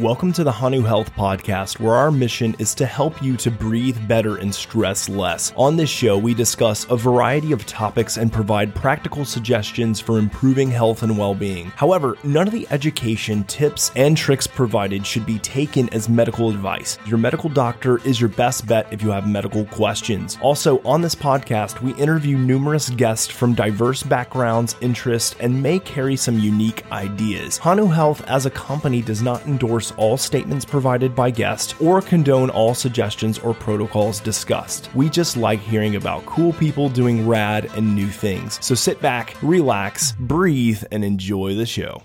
[0.00, 3.98] Welcome to the Hanu Health Podcast, where our mission is to help you to breathe
[4.06, 5.52] better and stress less.
[5.56, 10.70] On this show, we discuss a variety of topics and provide practical suggestions for improving
[10.70, 11.72] health and well being.
[11.74, 16.96] However, none of the education, tips, and tricks provided should be taken as medical advice.
[17.04, 20.38] Your medical doctor is your best bet if you have medical questions.
[20.40, 26.14] Also, on this podcast, we interview numerous guests from diverse backgrounds, interests, and may carry
[26.14, 27.58] some unique ideas.
[27.58, 32.50] Hanu Health, as a company, does not endorse all statements provided by guests or condone
[32.50, 34.90] all suggestions or protocols discussed.
[34.94, 38.64] We just like hearing about cool people doing rad and new things.
[38.64, 42.02] So sit back, relax, breathe, and enjoy the show.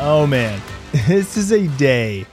[0.00, 0.62] Oh man,
[0.92, 2.24] this is a day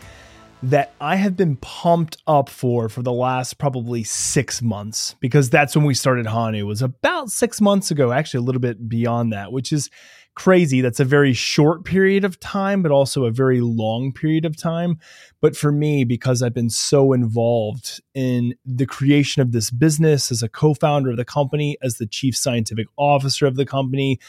[0.69, 5.75] that I have been pumped up for for the last probably six months because that's
[5.75, 6.57] when we started Hanu.
[6.57, 9.91] It was about six months ago, actually a little bit beyond that, which is
[10.35, 10.81] crazy.
[10.81, 14.97] That's a very short period of time, but also a very long period of time.
[15.39, 20.41] But for me, because I've been so involved in the creation of this business as
[20.41, 24.19] a co founder of the company, as the chief scientific officer of the company,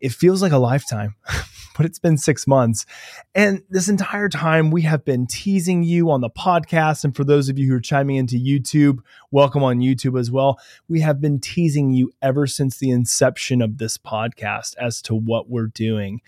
[0.00, 1.14] it feels like a lifetime,
[1.76, 2.86] but it's been six months.
[3.34, 7.04] And this entire time, we have been teasing you on the podcast.
[7.04, 8.98] And for those of you who are chiming into YouTube,
[9.30, 10.58] welcome on YouTube as well.
[10.88, 15.48] We have been teasing you ever since the inception of this podcast as to what
[15.48, 16.20] we're doing.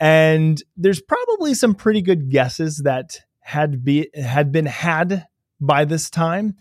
[0.00, 5.26] And there's probably some pretty good guesses that had be had been had
[5.60, 6.56] by this time.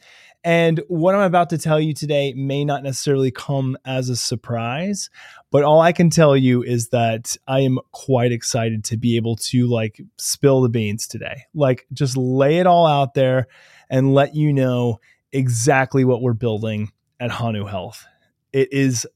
[0.46, 5.10] And what I'm about to tell you today may not necessarily come as a surprise,
[5.50, 9.38] but all I can tell you is that I am quite excited to be able
[9.38, 11.46] to like spill the beans today.
[11.56, 13.48] Like just lay it all out there
[13.90, 15.00] and let you know
[15.32, 18.06] exactly what we're building at Hanu Health.
[18.54, 19.08] It is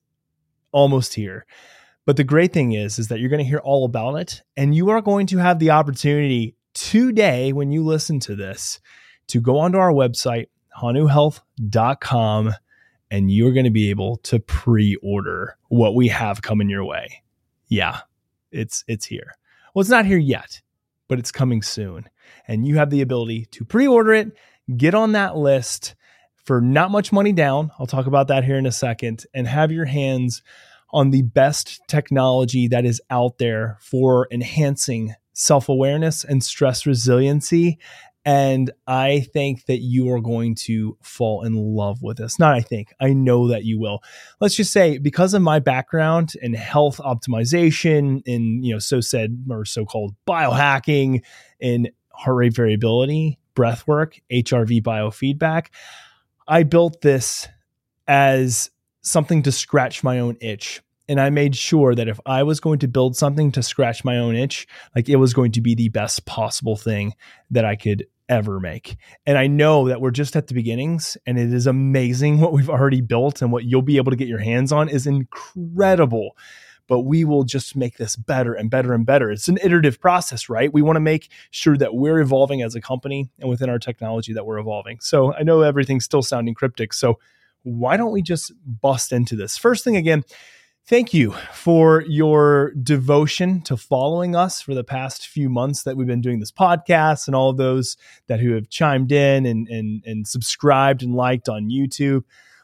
[0.71, 1.45] almost here.
[2.07, 4.73] But the great thing is is that you're going to hear all about it and
[4.73, 8.79] you are going to have the opportunity today when you listen to this
[9.27, 12.53] to go onto our website hanuhealth.com
[13.11, 17.23] and you're going to be able to pre-order what we have coming your way.
[17.67, 18.01] Yeah,
[18.51, 19.35] it's it's here.
[19.73, 20.61] Well, it's not here yet,
[21.07, 22.09] but it's coming soon.
[22.47, 24.31] And you have the ability to pre-order it,
[24.75, 25.95] get on that list
[26.35, 27.71] for not much money down.
[27.79, 30.41] I'll talk about that here in a second and have your hands
[30.91, 37.77] on the best technology that is out there for enhancing self-awareness and stress resiliency
[38.25, 42.37] and I think that you are going to fall in love with this.
[42.37, 44.03] Not I think, I know that you will.
[44.39, 49.45] Let's just say because of my background in health optimization, in you know, so said
[49.49, 51.21] or so-called biohacking,
[51.59, 55.67] in heart rate variability, breath work, HRV biofeedback,
[56.47, 57.47] I built this
[58.07, 58.69] as
[59.01, 62.79] something to scratch my own itch and I made sure that if I was going
[62.79, 65.89] to build something to scratch my own itch, like it was going to be the
[65.89, 67.15] best possible thing
[67.49, 68.95] that I could ever make.
[69.25, 72.69] And I know that we're just at the beginnings and it is amazing what we've
[72.69, 76.37] already built and what you'll be able to get your hands on is incredible.
[76.87, 79.31] But we will just make this better and better and better.
[79.31, 80.71] It's an iterative process, right?
[80.71, 84.33] We want to make sure that we're evolving as a company and within our technology
[84.33, 84.99] that we're evolving.
[84.99, 86.93] So I know everything's still sounding cryptic.
[86.93, 87.19] So
[87.63, 89.57] why don't we just bust into this?
[89.57, 90.23] First thing again,
[90.89, 96.07] Thank you for your devotion to following us for the past few months that we've
[96.07, 97.95] been doing this podcast and all of those
[98.25, 102.23] that who have chimed in and, and, and subscribed and liked on YouTube.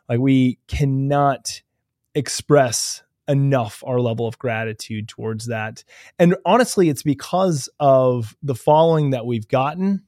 [0.09, 1.61] Like we cannot
[2.15, 5.83] express enough our level of gratitude towards that.
[6.17, 10.01] And honestly, it's because of the following that we've gotten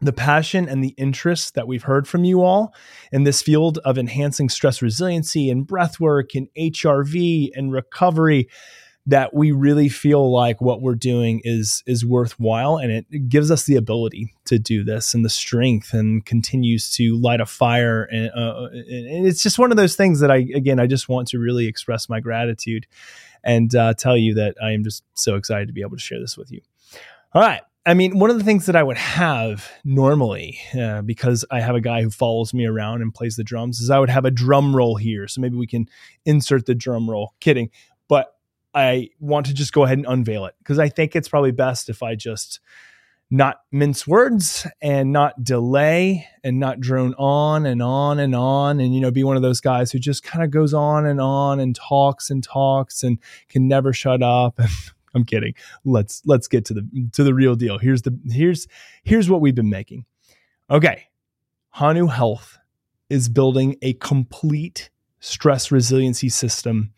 [0.00, 2.74] the passion and the interest that we've heard from you all
[3.12, 8.48] in this field of enhancing stress resiliency and breath work and HRV and recovery
[9.08, 12.76] that we really feel like what we're doing is is worthwhile.
[12.76, 17.16] And it gives us the ability to do this and the strength and continues to
[17.16, 18.04] light a fire.
[18.04, 21.28] And, uh, and it's just one of those things that I again I just want
[21.28, 22.86] to really express my gratitude
[23.44, 26.20] and uh, tell you that I am just so excited to be able to share
[26.20, 26.60] this with you.
[27.32, 31.44] All right, I mean, one of the things that I would have normally, uh, because
[31.52, 34.10] I have a guy who follows me around and plays the drums, is I would
[34.10, 35.28] have a drum roll here.
[35.28, 35.88] So maybe we can
[36.24, 37.34] insert the drum roll.
[37.38, 37.70] Kidding.
[38.08, 38.34] But
[38.74, 41.88] I want to just go ahead and unveil it because I think it's probably best
[41.88, 42.58] if I just
[43.30, 48.94] not mince words and not delay and not drone on and on and on and
[48.94, 51.58] you know be one of those guys who just kind of goes on and on
[51.58, 53.18] and talks and talks and
[53.48, 54.70] can never shut up and
[55.16, 55.54] I'm kidding.
[55.84, 57.78] Let's let's get to the to the real deal.
[57.78, 58.68] Here's the here's
[59.02, 60.04] here's what we've been making.
[60.70, 61.04] Okay.
[61.70, 62.58] Hanu Health
[63.08, 64.90] is building a complete
[65.20, 66.92] stress resiliency system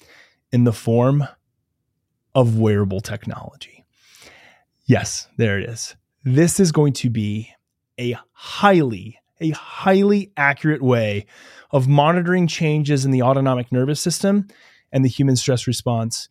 [0.52, 1.26] in the form
[2.34, 3.84] of wearable technology.
[4.84, 5.96] Yes, there it is.
[6.24, 7.50] This is going to be
[7.98, 11.26] a highly, a highly accurate way
[11.70, 14.48] of monitoring changes in the autonomic nervous system
[14.92, 16.28] and the human stress response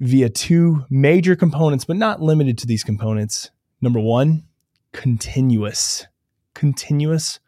[0.00, 3.50] via two major components, but not limited to these components.
[3.80, 4.44] Number one,
[4.92, 6.06] continuous,
[6.54, 7.40] continuous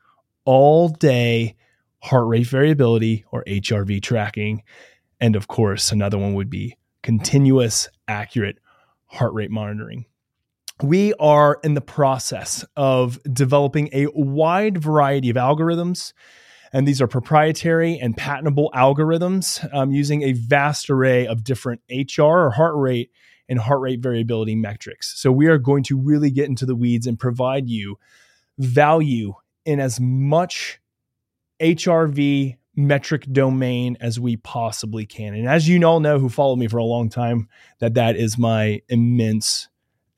[0.44, 1.56] all day
[2.00, 4.62] heart rate variability or HRV tracking.
[5.20, 8.58] And of course, another one would be continuous, accurate
[9.06, 10.06] heart rate monitoring.
[10.82, 16.12] We are in the process of developing a wide variety of algorithms
[16.72, 22.22] and these are proprietary and patentable algorithms um, using a vast array of different HR
[22.22, 23.10] or heart rate
[23.48, 25.18] and heart rate variability metrics.
[25.20, 27.98] So we are going to really get into the weeds and provide you
[28.58, 29.34] value
[29.64, 30.80] in as much
[31.60, 35.34] HRV metric domain as we possibly can.
[35.34, 37.48] And as you all know who followed me for a long time,
[37.80, 39.68] that that is my immense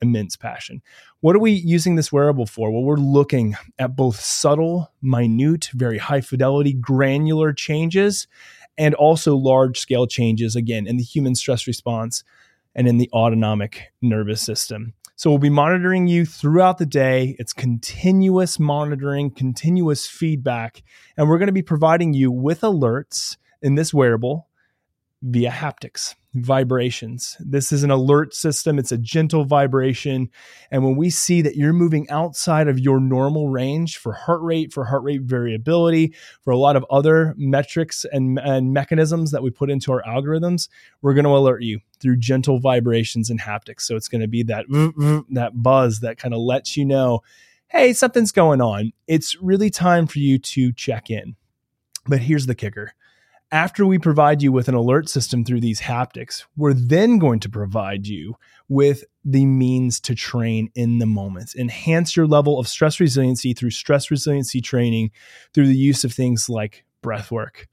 [0.01, 0.81] immense passion.
[1.19, 2.71] What are we using this wearable for?
[2.71, 8.27] Well, we're looking at both subtle, minute, very high fidelity, granular changes,
[8.77, 12.23] and also large scale changes, again, in the human stress response
[12.73, 14.93] and in the autonomic nervous system.
[15.15, 17.35] So we'll be monitoring you throughout the day.
[17.37, 20.81] It's continuous monitoring, continuous feedback,
[21.15, 24.47] and we're going to be providing you with alerts in this wearable
[25.21, 27.35] via haptics vibrations.
[27.39, 30.29] This is an alert system, it's a gentle vibration.
[30.69, 34.71] And when we see that you're moving outside of your normal range for heart rate,
[34.71, 39.49] for heart rate variability, for a lot of other metrics and, and mechanisms that we
[39.49, 40.69] put into our algorithms,
[41.01, 43.81] we're going to alert you through gentle vibrations and haptics.
[43.81, 44.65] So it's going to be that
[45.31, 47.21] that buzz that kind of lets you know,
[47.67, 48.93] hey, something's going on.
[49.07, 51.35] It's really time for you to check in.
[52.07, 52.93] But here's the kicker
[53.51, 57.49] after we provide you with an alert system through these haptics, we're then going to
[57.49, 58.35] provide you
[58.69, 61.53] with the means to train in the moment.
[61.55, 65.11] Enhance your level of stress resiliency through stress resiliency training,
[65.53, 67.67] through the use of things like breath work,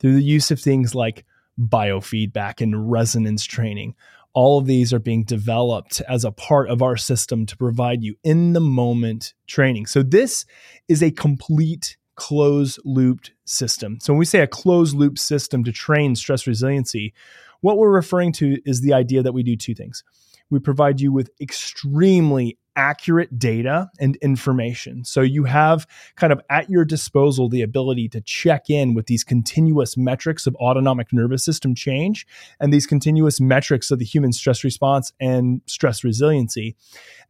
[0.00, 1.24] through the use of things like
[1.58, 3.94] biofeedback and resonance training.
[4.32, 8.16] All of these are being developed as a part of our system to provide you
[8.24, 9.86] in the moment training.
[9.86, 10.44] So, this
[10.88, 13.98] is a complete closed looped system.
[13.98, 17.14] So when we say a closed loop system to train stress resiliency,
[17.62, 20.04] what we're referring to is the idea that we do two things.
[20.50, 25.04] We provide you with extremely accurate data and information.
[25.04, 25.86] So you have
[26.16, 30.54] kind of at your disposal the ability to check in with these continuous metrics of
[30.56, 32.26] autonomic nervous system change
[32.58, 36.74] and these continuous metrics of the human stress response and stress resiliency.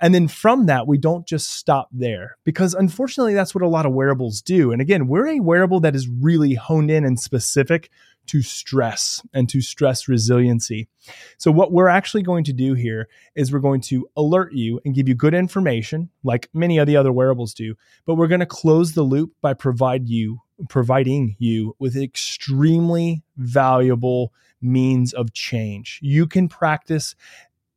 [0.01, 3.87] And then from that, we don't just stop there because unfortunately, that's what a lot
[3.87, 4.71] of wearables do.
[4.71, 7.91] And again, we're a wearable that is really honed in and specific
[8.31, 10.89] to stress and to stress resiliency.
[11.37, 14.95] So, what we're actually going to do here is we're going to alert you and
[14.95, 17.75] give you good information, like many of the other wearables do,
[18.07, 24.33] but we're going to close the loop by provide you providing you with extremely valuable
[24.61, 25.99] means of change.
[26.03, 27.15] You can practice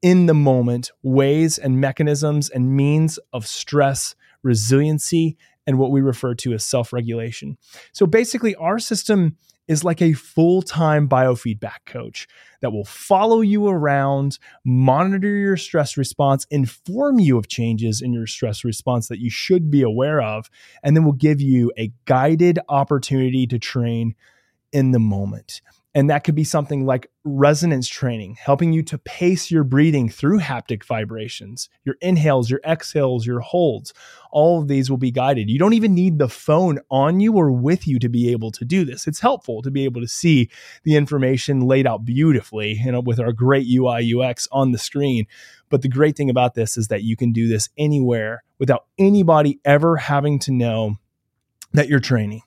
[0.01, 6.35] in the moment ways and mechanisms and means of stress resiliency and what we refer
[6.35, 7.57] to as self regulation.
[7.93, 12.27] So basically, our system is like a full time biofeedback coach
[12.61, 18.27] that will follow you around, monitor your stress response, inform you of changes in your
[18.27, 20.49] stress response that you should be aware of,
[20.83, 24.15] and then will give you a guided opportunity to train
[24.71, 25.61] in the moment.
[25.95, 30.39] And that could be something like resonance training, helping you to pace your breathing through
[30.39, 33.93] haptic vibrations, your inhales, your exhales, your holds.
[34.31, 35.51] All of these will be guided.
[35.51, 38.65] You don't even need the phone on you or with you to be able to
[38.65, 39.05] do this.
[39.05, 40.49] It's helpful to be able to see
[40.83, 45.27] the information laid out beautifully, you know, with our great UI UX on the screen.
[45.69, 49.59] But the great thing about this is that you can do this anywhere without anybody
[49.63, 50.95] ever having to know
[51.73, 52.41] that you're training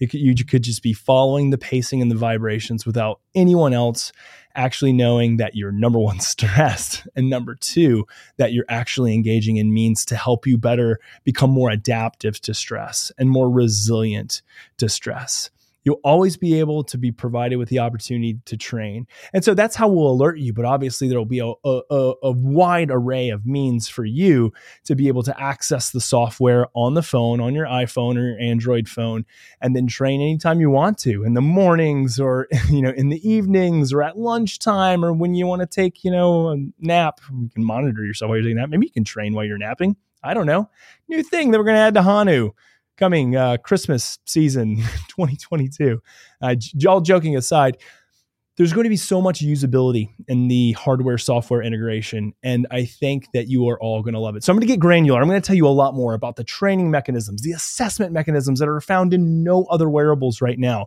[0.00, 4.12] could, you could just be following the pacing and the vibrations without anyone else
[4.56, 9.72] actually knowing that you're number one stressed and number two that you're actually engaging in
[9.72, 14.42] means to help you better become more adaptive to stress and more resilient
[14.78, 15.50] to stress
[15.84, 19.06] you'll always be able to be provided with the opportunity to train.
[19.32, 20.52] And so that's how we'll alert you.
[20.52, 24.52] But obviously, there will be a, a, a, wide array of means for you
[24.84, 28.40] to be able to access the software on the phone, on your iPhone or your
[28.40, 29.24] Android phone,
[29.60, 33.28] and then train anytime you want to in the mornings or, you know, in the
[33.28, 37.20] evenings or at lunchtime or when you want to take, you know, a nap.
[37.30, 38.70] You can monitor yourself while you're taking that.
[38.70, 39.96] Maybe you can train while you're napping.
[40.22, 40.70] I don't know.
[41.08, 42.52] New thing that we're going to add to Hanu
[42.96, 44.76] coming uh, Christmas season
[45.08, 46.00] 2022.
[46.40, 46.54] Uh,
[46.88, 47.78] all joking aside,
[48.56, 52.34] there's going to be so much usability in the hardware software integration.
[52.42, 54.44] And I think that you are all going to love it.
[54.44, 55.20] So I'm going to get granular.
[55.20, 58.60] I'm going to tell you a lot more about the training mechanisms, the assessment mechanisms
[58.60, 60.86] that are found in no other wearables right now.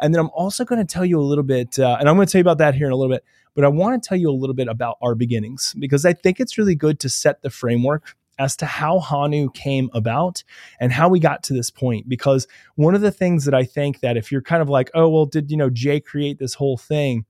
[0.00, 2.26] And then I'm also going to tell you a little bit, uh, and I'm going
[2.26, 4.18] to tell you about that here in a little bit, but I want to tell
[4.18, 7.42] you a little bit about our beginnings because I think it's really good to set
[7.42, 10.42] the framework as to how Hanu came about
[10.80, 12.08] and how we got to this point.
[12.08, 15.08] Because one of the things that I think that if you're kind of like, oh,
[15.08, 17.24] well, did, you know, Jay create this whole thing?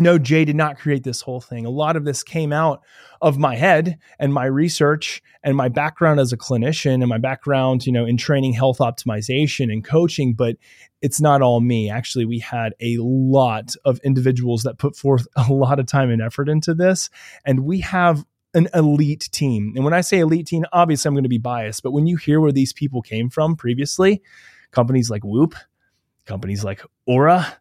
[0.00, 1.66] No, Jay did not create this whole thing.
[1.66, 2.80] A lot of this came out
[3.20, 7.84] of my head and my research and my background as a clinician and my background,
[7.84, 10.56] you know, in training health optimization and coaching, but
[11.02, 11.90] it's not all me.
[11.90, 16.22] Actually, we had a lot of individuals that put forth a lot of time and
[16.22, 17.10] effort into this.
[17.44, 19.72] And we have an elite team.
[19.76, 22.16] And when I say elite team, obviously I'm going to be biased, but when you
[22.16, 24.22] hear where these people came from previously,
[24.70, 25.54] companies like Whoop,
[26.26, 27.54] companies like Oura,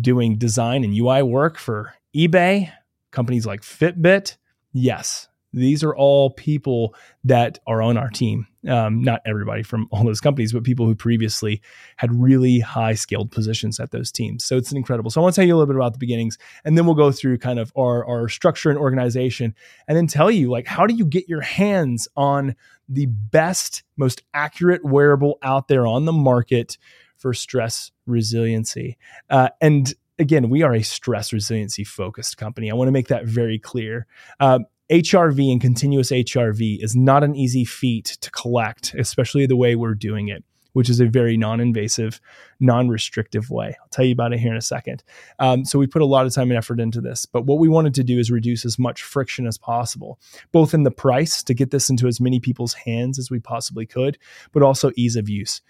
[0.00, 2.72] doing design and UI work for eBay,
[3.10, 4.36] companies like Fitbit,
[4.72, 5.28] yes,
[5.60, 6.94] these are all people
[7.24, 8.46] that are on our team.
[8.68, 11.62] Um, not everybody from all those companies, but people who previously
[11.96, 14.44] had really high scaled positions at those teams.
[14.44, 15.10] So it's incredible.
[15.10, 16.94] So I want to tell you a little bit about the beginnings, and then we'll
[16.94, 19.54] go through kind of our, our structure and organization,
[19.88, 22.54] and then tell you like how do you get your hands on
[22.88, 26.78] the best, most accurate wearable out there on the market
[27.16, 28.96] for stress resiliency.
[29.30, 32.70] Uh, and again, we are a stress resiliency focused company.
[32.70, 34.06] I want to make that very clear.
[34.40, 39.74] Um, HRV and continuous HRV is not an easy feat to collect, especially the way
[39.74, 42.20] we're doing it, which is a very non invasive,
[42.60, 43.76] non restrictive way.
[43.80, 45.02] I'll tell you about it here in a second.
[45.40, 47.26] Um, so, we put a lot of time and effort into this.
[47.26, 50.20] But what we wanted to do is reduce as much friction as possible,
[50.52, 53.86] both in the price to get this into as many people's hands as we possibly
[53.86, 54.18] could,
[54.52, 55.62] but also ease of use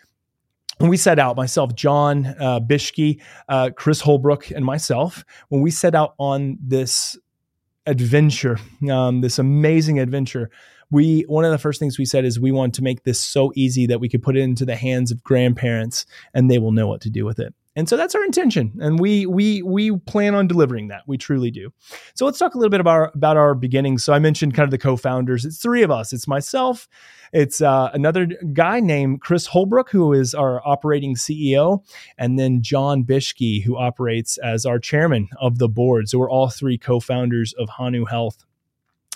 [0.79, 5.71] when we set out, myself, John uh, Bishke, uh, Chris Holbrook, and myself, when we
[5.71, 7.17] set out on this
[7.87, 8.59] adventure,
[8.91, 10.51] um, this amazing adventure.
[10.91, 13.53] We one of the first things we said is we want to make this so
[13.57, 16.87] easy that we could put it into the hands of grandparents and they will know
[16.87, 17.55] what to do with it.
[17.77, 21.03] And so that's our intention, and we we we plan on delivering that.
[21.07, 21.73] We truly do.
[22.15, 24.03] So let's talk a little bit about our, about our beginnings.
[24.03, 25.45] So I mentioned kind of the co-founders.
[25.45, 26.15] It's three of us.
[26.15, 26.89] It's myself.
[27.35, 31.85] It's uh, another guy named Chris Holbrook, who is our operating CEO,
[32.17, 36.09] and then John Bishke, who operates as our chairman of the board.
[36.09, 38.47] So we're all three co-founders of Hanu Health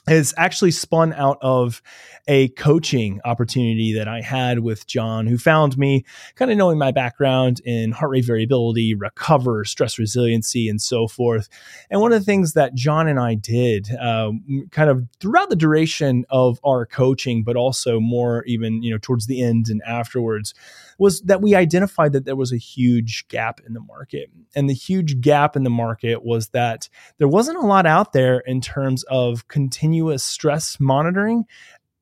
[0.08, 1.82] is actually spun out of
[2.26, 6.04] a coaching opportunity that I had with John, who found me
[6.36, 11.48] kind of knowing my background in heart rate variability, recover, stress resiliency, and so forth.
[11.90, 15.56] And one of the things that John and I did um, kind of throughout the
[15.56, 20.54] duration of our coaching, but also more even, you know, towards the end and afterwards,
[20.98, 24.30] was that we identified that there was a huge gap in the market.
[24.54, 26.88] And the huge gap in the market was that
[27.18, 29.48] there wasn't a lot out there in terms of
[29.90, 31.44] continuous stress monitoring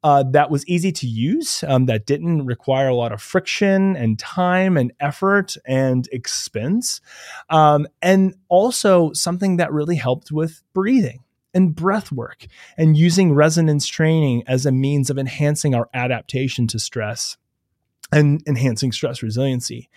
[0.04, 4.18] uh, that was easy to use, um, that didn't require a lot of friction and
[4.18, 7.00] time and effort and expense.
[7.48, 13.86] Um, and also something that really helped with breathing and breath work and using resonance
[13.86, 17.38] training as a means of enhancing our adaptation to stress
[18.10, 19.90] and enhancing stress resiliency.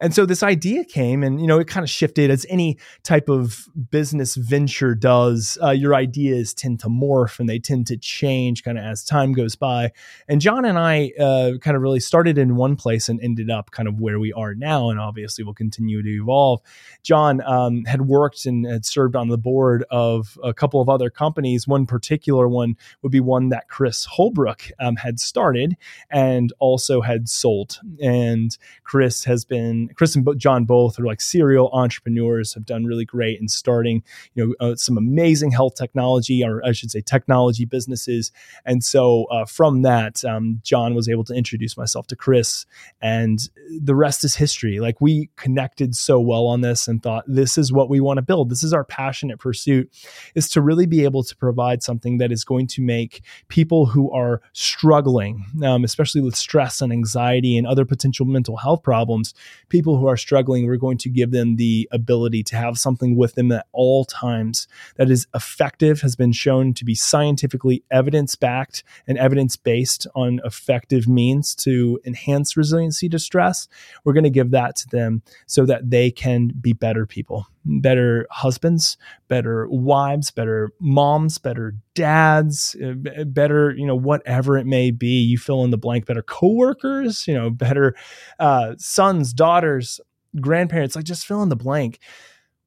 [0.00, 3.28] And so this idea came and, you know, it kind of shifted as any type
[3.28, 5.56] of business venture does.
[5.62, 9.32] Uh, your ideas tend to morph and they tend to change kind of as time
[9.32, 9.90] goes by.
[10.28, 13.70] And John and I uh, kind of really started in one place and ended up
[13.70, 14.90] kind of where we are now.
[14.90, 16.60] And obviously will continue to evolve.
[17.02, 21.08] John um, had worked and had served on the board of a couple of other
[21.08, 21.66] companies.
[21.66, 25.76] One particular one would be one that Chris Holbrook um, had started
[26.10, 27.55] and also had sold.
[28.02, 33.04] And Chris has been Chris and John both are like serial entrepreneurs, have done really
[33.04, 34.02] great in starting,
[34.34, 38.32] you know, uh, some amazing health technology, or I should say, technology businesses.
[38.64, 42.66] And so uh, from that, um, John was able to introduce myself to Chris,
[43.00, 43.38] and
[43.80, 44.80] the rest is history.
[44.80, 48.22] Like we connected so well on this and thought this is what we want to
[48.22, 48.50] build.
[48.50, 49.90] This is our passionate pursuit,
[50.34, 54.10] is to really be able to provide something that is going to make people who
[54.12, 59.34] are struggling, um, especially with stress and anxiety and other potential mental health problems,
[59.68, 63.34] people who are struggling, we're going to give them the ability to have something with
[63.34, 68.82] them at all times that is effective, has been shown to be scientifically evidence backed
[69.06, 73.68] and evidence based on effective means to enhance resiliency to stress.
[74.04, 78.26] We're going to give that to them so that they can be better people better
[78.30, 78.96] husbands,
[79.28, 85.20] better wives, better moms, better dads, uh, better, you know, whatever it may be.
[85.20, 87.94] You fill in the blank, better coworkers, you know, better
[88.38, 90.00] uh, sons, daughters,
[90.40, 91.98] grandparents, like just fill in the blank.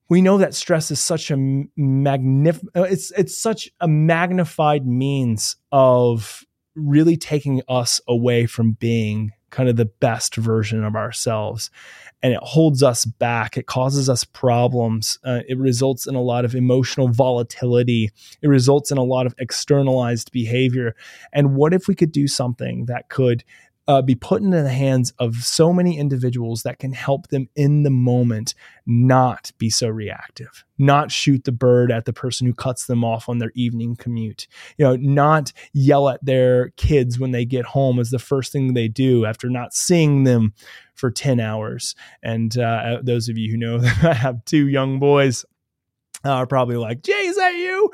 [0.09, 5.55] We know that stress is such a magnif- uh, it's it's such a magnified means
[5.71, 6.43] of
[6.75, 11.69] really taking us away from being kind of the best version of ourselves
[12.21, 13.57] and it holds us back.
[13.57, 15.17] It causes us problems.
[15.23, 18.11] Uh, it results in a lot of emotional volatility.
[18.41, 20.95] It results in a lot of externalized behavior.
[21.31, 23.43] And what if we could do something that could
[23.89, 27.81] uh, be put into the hands of so many individuals that can help them in
[27.81, 28.53] the moment
[28.85, 33.27] not be so reactive, not shoot the bird at the person who cuts them off
[33.27, 34.47] on their evening commute,
[34.77, 38.75] you know, not yell at their kids when they get home as the first thing
[38.75, 40.53] they do after not seeing them
[40.99, 41.95] for 10 hours.
[42.21, 45.45] And uh, those of you who know that I have two young boys,
[46.25, 47.89] are probably like, Jay, is that you?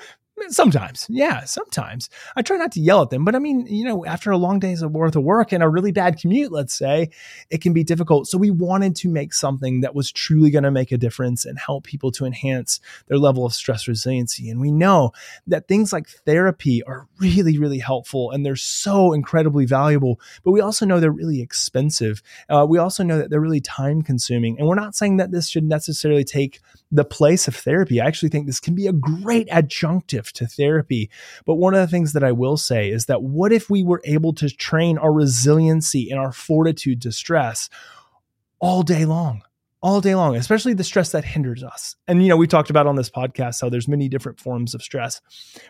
[0.49, 2.09] Sometimes, yeah, sometimes.
[2.35, 4.59] I try not to yell at them, but I mean, you know, after a long
[4.59, 7.09] day's worth of work and a really bad commute, let's say,
[7.49, 8.27] it can be difficult.
[8.27, 11.57] So we wanted to make something that was truly going to make a difference and
[11.57, 14.49] help people to enhance their level of stress resiliency.
[14.49, 15.11] And we know
[15.47, 20.59] that things like therapy are really, really helpful and they're so incredibly valuable, but we
[20.59, 22.21] also know they're really expensive.
[22.49, 24.59] Uh, we also know that they're really time consuming.
[24.59, 26.59] And we're not saying that this should necessarily take
[26.91, 27.99] the place of therapy.
[27.99, 31.09] I actually think this can be a great adjunctive to therapy.
[31.45, 34.01] But one of the things that I will say is that what if we were
[34.03, 37.69] able to train our resiliency and our fortitude to stress
[38.59, 39.43] all day long?
[39.85, 41.95] all day long, especially the stress that hinders us.
[42.07, 44.81] And you know, we talked about on this podcast how there's many different forms of
[44.81, 45.21] stress.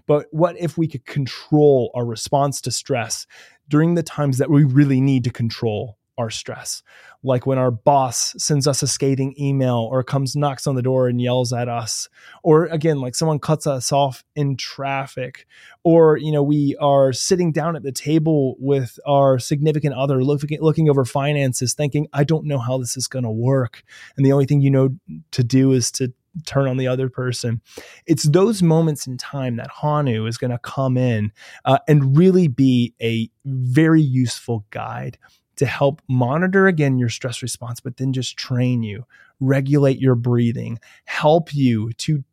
[0.07, 3.27] But what if we could control our response to stress
[3.67, 6.81] during the times that we really need to control our stress.
[7.23, 11.07] Like when our boss sends us a scathing email or comes knocks on the door
[11.07, 12.07] and yells at us
[12.43, 15.47] or again like someone cuts us off in traffic
[15.83, 20.61] or you know we are sitting down at the table with our significant other looking
[20.61, 23.83] looking over finances thinking I don't know how this is going to work
[24.15, 24.89] and the only thing you know
[25.31, 26.13] to do is to
[26.45, 27.61] turn on the other person.
[28.05, 31.31] It's those moments in time that Hanu is going to come in
[31.63, 35.17] uh, and really be a very useful guide
[35.57, 39.05] to help monitor again your stress response, but then just train you,
[39.39, 42.23] regulate your breathing, help you to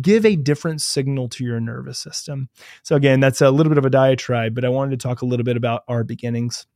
[0.00, 2.48] give a different signal to your nervous system.
[2.82, 5.26] So, again, that's a little bit of a diatribe, but I wanted to talk a
[5.26, 6.66] little bit about our beginnings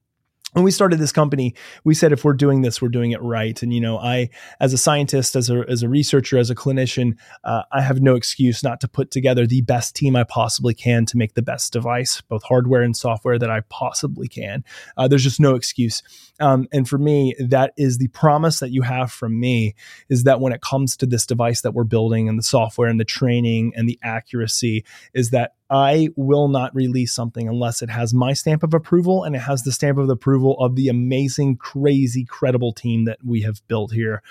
[0.52, 3.62] when we started this company, we said if we're doing this, we're doing it right.
[3.62, 4.30] And you know, I,
[4.61, 8.14] as a scientist, as a as a researcher, as a clinician, uh, I have no
[8.14, 11.72] excuse not to put together the best team I possibly can to make the best
[11.72, 14.64] device, both hardware and software that I possibly can.
[14.96, 16.02] Uh, there's just no excuse.
[16.40, 19.74] Um, and for me, that is the promise that you have from me
[20.08, 22.98] is that when it comes to this device that we're building and the software and
[22.98, 28.14] the training and the accuracy, is that I will not release something unless it has
[28.14, 32.24] my stamp of approval and it has the stamp of approval of the amazing, crazy,
[32.24, 34.22] credible team that we have built here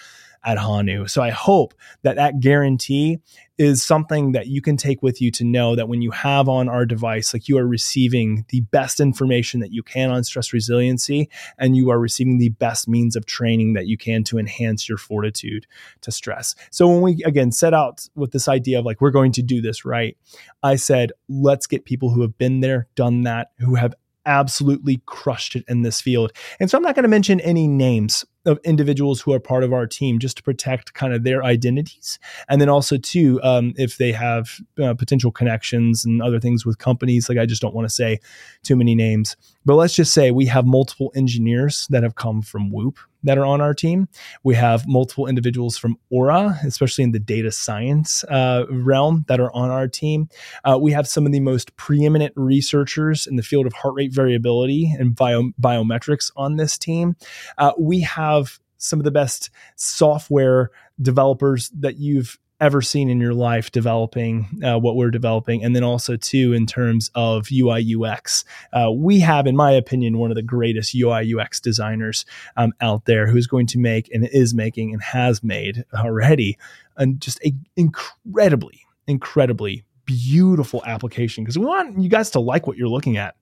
[0.43, 1.07] at Hanu.
[1.07, 1.73] So I hope
[2.03, 3.19] that that guarantee
[3.57, 6.69] is something that you can take with you to know that when you have on
[6.69, 11.29] our device, like you are receiving the best information that you can on stress resiliency
[11.57, 14.97] and you are receiving the best means of training that you can to enhance your
[14.97, 15.65] fortitude
[16.01, 16.55] to stress.
[16.71, 19.61] So when we again set out with this idea of like, we're going to do
[19.61, 20.15] this right,
[20.61, 23.95] I said, let's get people who have been there, done that, who have
[24.27, 26.31] absolutely crushed it in this field.
[26.59, 29.73] And so I'm not going to mention any names of individuals who are part of
[29.73, 32.17] our team just to protect kind of their identities.
[32.49, 36.77] And then also too um, if they have uh, potential connections and other things with
[36.77, 38.19] companies like i just don't want to say
[38.63, 39.35] too many names.
[39.65, 43.45] But let's just say we have multiple engineers that have come from whoop that are
[43.45, 44.07] on our team.
[44.43, 49.51] We have multiple individuals from Oura especially in the data science uh, realm that are
[49.53, 50.29] on our team.
[50.63, 54.13] Uh, we have some of the most preeminent researchers in the field of heart rate
[54.13, 57.15] variability and bio- biometrics on this team.
[57.57, 60.69] Uh, we have some of the best software
[61.01, 65.83] developers that you've ever seen in your life developing uh, what we're developing and then
[65.83, 68.43] also too in terms of ui ux
[68.73, 73.05] uh, we have in my opinion one of the greatest ui ux designers um, out
[73.05, 76.57] there who's going to make and is making and has made already
[76.97, 82.77] and just a incredibly incredibly beautiful application because we want you guys to like what
[82.77, 83.35] you're looking at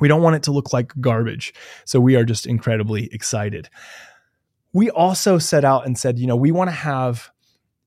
[0.00, 1.54] we don't want it to look like garbage.
[1.84, 3.68] So we are just incredibly excited.
[4.72, 7.30] We also set out and said, you know, we want to have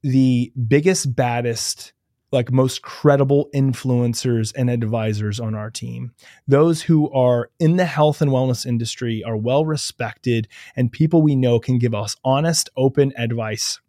[0.07, 1.93] the biggest, baddest,
[2.31, 6.13] like most credible influencers and advisors on our team.
[6.47, 11.35] Those who are in the health and wellness industry are well respected and people we
[11.35, 13.79] know can give us honest, open advice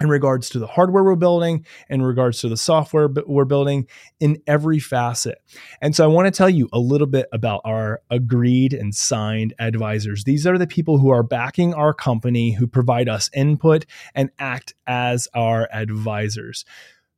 [0.00, 3.86] in regards to the hardware we're building, in regards to the software we're building,
[4.20, 5.38] in every facet.
[5.80, 9.54] And so I want to tell you a little bit about our agreed and signed
[9.58, 10.24] advisors.
[10.24, 14.74] These are the people who are backing our company, who provide us input and act
[14.86, 16.64] as our advisors.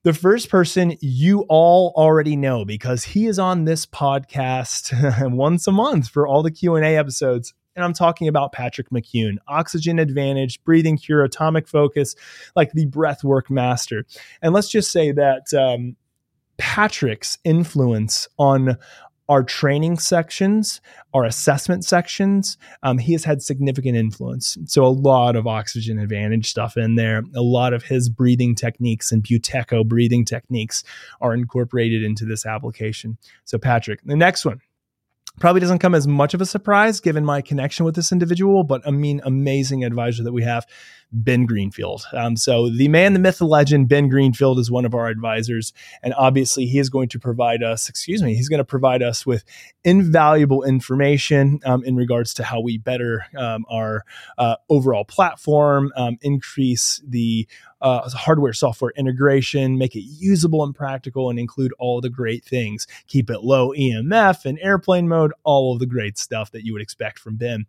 [0.04, 5.72] The first person you all already know because he is on this podcast once a
[5.72, 10.98] month for all the Q&A episodes and I'm talking about Patrick McKeown, Oxygen Advantage, Breathing
[10.98, 12.16] Cure, Atomic Focus,
[12.56, 14.04] like the breathwork master.
[14.42, 15.94] And let's just say that um,
[16.56, 18.78] Patrick's influence on
[19.28, 20.80] our training sections,
[21.14, 24.58] our assessment sections, um, he has had significant influence.
[24.64, 27.22] So a lot of oxygen advantage stuff in there.
[27.36, 30.82] A lot of his breathing techniques and Buteyko breathing techniques
[31.20, 33.18] are incorporated into this application.
[33.44, 34.62] So Patrick, the next one,
[35.40, 38.86] Probably doesn't come as much of a surprise given my connection with this individual, but
[38.86, 40.66] I mean, amazing advisor that we have,
[41.10, 42.04] Ben Greenfield.
[42.12, 45.72] Um, so, the man, the myth, the legend, Ben Greenfield is one of our advisors.
[46.02, 49.24] And obviously, he is going to provide us, excuse me, he's going to provide us
[49.24, 49.44] with
[49.84, 54.04] invaluable information um, in regards to how we better um, our
[54.36, 57.48] uh, overall platform, um, increase the
[57.80, 62.86] uh, hardware software integration, make it usable and practical, and include all the great things.
[63.06, 66.82] Keep it low EMF and airplane mode, all of the great stuff that you would
[66.82, 67.66] expect from Ben.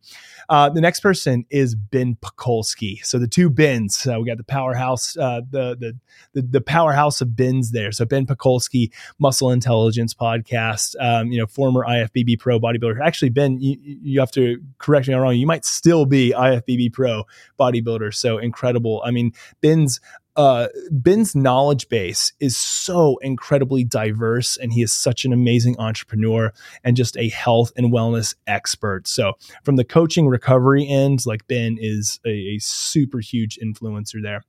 [0.49, 3.03] Uh, the next person is Ben Pakulski.
[3.05, 5.97] So the two Bens, uh, we got the powerhouse, uh, the, the,
[6.33, 7.91] the the powerhouse of Bens there.
[7.91, 12.99] So Ben Pakulski, Muscle Intelligence podcast, um, you know, former IFBB Pro bodybuilder.
[13.01, 15.35] Actually, Ben, you, you have to correct me if I'm wrong.
[15.35, 17.23] You might still be IFBB Pro
[17.59, 18.13] bodybuilder.
[18.13, 19.01] So incredible.
[19.05, 19.98] I mean, Ben's
[20.39, 26.53] uh, Ben's knowledge base is so incredibly diverse, and he is such an amazing entrepreneur
[26.81, 29.05] and just a health and wellness expert.
[29.05, 29.33] So,
[29.65, 34.45] from the coaching recovery end, like Ben is a, a super huge influencer there.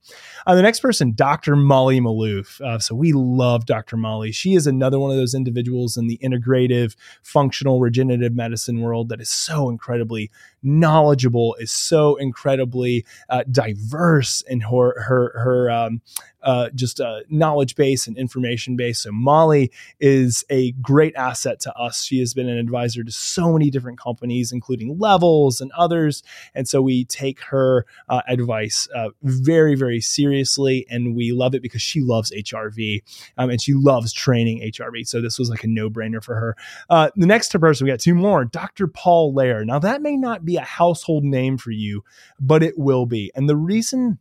[0.46, 1.56] Uh, the next person, Dr.
[1.56, 2.60] Molly Maloof.
[2.60, 3.96] Uh, so, we love Dr.
[3.96, 4.30] Molly.
[4.30, 9.20] She is another one of those individuals in the integrative, functional, regenerative medicine world that
[9.20, 10.30] is so incredibly
[10.62, 16.00] knowledgeable, is so incredibly uh, diverse in her her her um,
[16.42, 19.00] uh, just a knowledge base and information base.
[19.00, 22.02] So Molly is a great asset to us.
[22.02, 26.22] She has been an advisor to so many different companies, including Levels and others.
[26.54, 31.62] And so we take her uh, advice uh, very, very seriously, and we love it
[31.62, 33.02] because she loves HRV
[33.36, 35.06] um, and she loves training HRV.
[35.06, 36.56] So this was like a no brainer for her.
[36.88, 38.86] Uh, the next person, we got two more Dr.
[38.86, 39.66] Paul Lehrer.
[39.66, 42.04] Now, that may not be a household name for you,
[42.38, 43.30] but it will be.
[43.34, 44.18] And the reason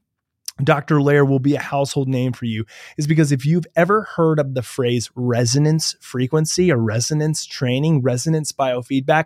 [0.64, 0.96] Dr.
[0.96, 2.66] Lehrer will be a household name for you
[2.98, 8.52] is because if you've ever heard of the phrase resonance frequency or resonance training, resonance
[8.52, 9.26] biofeedback,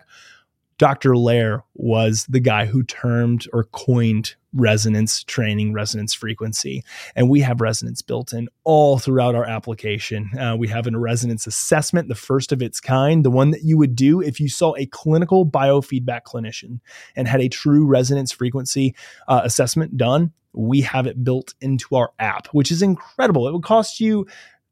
[0.77, 1.11] Dr.
[1.11, 6.83] Lehrer was the guy who termed or coined resonance training, resonance frequency.
[7.15, 10.29] And we have resonance built in all throughout our application.
[10.37, 13.77] Uh, we have a resonance assessment, the first of its kind, the one that you
[13.77, 16.79] would do if you saw a clinical biofeedback clinician
[17.15, 18.95] and had a true resonance frequency
[19.27, 20.31] uh, assessment done.
[20.53, 23.47] We have it built into our app, which is incredible.
[23.47, 24.27] It would cost you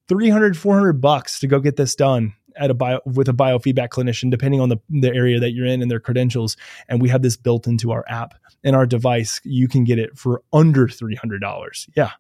[0.08, 4.32] 300, 400 bucks to go get this done at a bio with a biofeedback clinician,
[4.32, 6.58] depending on the, the area that you're in and their credentials.
[6.88, 9.42] And we have this built into our app and our device.
[9.44, 11.90] You can get it for under $300.
[11.96, 12.12] Yeah.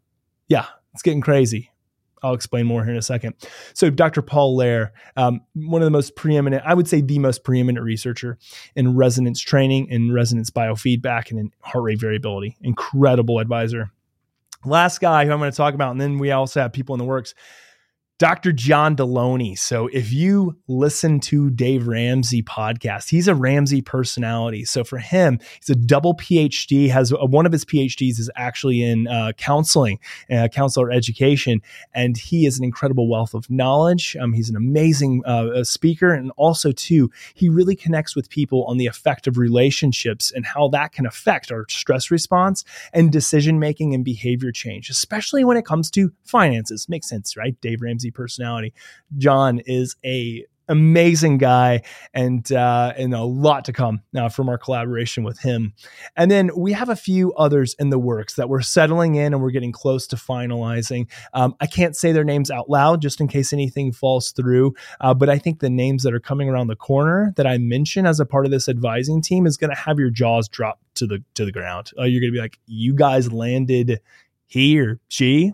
[0.47, 0.65] Yeah.
[0.93, 1.71] It's getting crazy.
[2.23, 3.33] I'll explain more here in a second.
[3.73, 4.21] So, Dr.
[4.21, 8.37] Paul Lehrer, um, one of the most preeminent, I would say the most preeminent researcher
[8.75, 12.57] in resonance training and resonance biofeedback and in heart rate variability.
[12.61, 13.91] Incredible advisor.
[14.65, 16.99] Last guy who I'm going to talk about, and then we also have people in
[16.99, 17.33] the works.
[18.21, 18.51] Dr.
[18.51, 19.57] John Delony.
[19.57, 24.63] So if you listen to Dave Ramsey podcast, he's a Ramsey personality.
[24.63, 26.87] So for him, he's a double PhD.
[26.91, 29.97] Has a, one of his PhDs is actually in uh, counseling,
[30.29, 31.63] uh, counselor education,
[31.95, 34.15] and he is an incredible wealth of knowledge.
[34.21, 38.77] Um, he's an amazing uh, speaker, and also too, he really connects with people on
[38.77, 43.95] the effect of relationships and how that can affect our stress response and decision making
[43.95, 46.87] and behavior change, especially when it comes to finances.
[46.87, 47.59] Makes sense, right?
[47.61, 48.73] Dave Ramsey personality.
[49.17, 51.81] John is a amazing guy
[52.13, 55.73] and uh, and a lot to come now from our collaboration with him.
[56.15, 59.41] And then we have a few others in the works that we're settling in and
[59.41, 61.07] we're getting close to finalizing.
[61.33, 65.13] Um, i can't say their names out loud just in case anything falls through uh,
[65.13, 68.19] but i think the names that are coming around the corner that i mention as
[68.19, 71.23] a part of this advising team is going to have your jaws drop to the
[71.33, 71.91] to the ground.
[71.97, 73.99] Uh, you're going to be like you guys landed
[74.47, 75.53] he or she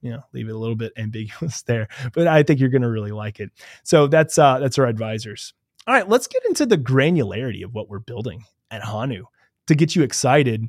[0.00, 2.90] you know leave it a little bit ambiguous there but i think you're going to
[2.90, 3.50] really like it.
[3.82, 5.54] So that's uh that's our advisors.
[5.86, 9.24] All right let's get into the granularity of what we're building at hanu
[9.66, 10.68] to get you excited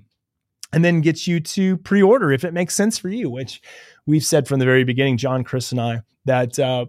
[0.71, 3.61] and then get you to pre-order if it makes sense for you which
[4.05, 6.85] we've said from the very beginning john chris and i that uh,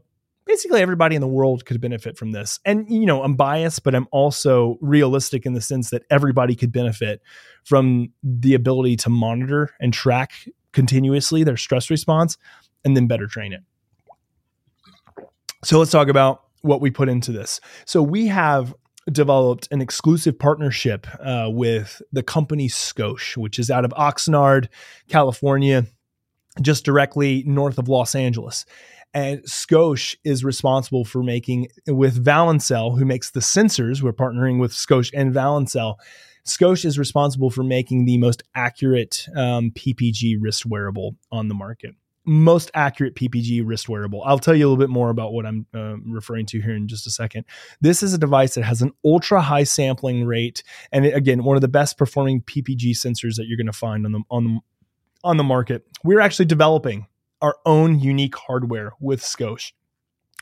[0.51, 2.59] basically everybody in the world could benefit from this.
[2.65, 6.73] And you know i'm biased but i'm also realistic in the sense that everybody could
[6.73, 7.23] benefit
[7.65, 10.33] from the ability to monitor and track
[10.73, 12.37] continuously their stress response
[12.85, 13.61] and then better train it
[15.63, 18.75] so let's talk about what we put into this so we have
[19.11, 24.69] developed an exclusive partnership uh, with the company Scosche, which is out of Oxnard,
[25.09, 25.87] California,
[26.61, 28.65] just directly north of Los Angeles.
[29.13, 34.73] And Scosche is responsible for making, with Valencell, who makes the sensors, we're partnering with
[34.73, 35.97] Scosche and Valencell.
[36.45, 41.95] Scosche is responsible for making the most accurate um, PPG wrist wearable on the market
[42.25, 44.23] most accurate PPG wrist wearable.
[44.25, 46.87] I'll tell you a little bit more about what I'm uh, referring to here in
[46.87, 47.45] just a second.
[47.81, 51.57] This is a device that has an ultra high sampling rate, and it, again, one
[51.57, 54.61] of the best performing PPG sensors that you're going to find on the on the
[55.25, 55.85] on the market.
[56.05, 57.07] We're actually developing
[57.43, 59.73] our own unique hardware with Scosche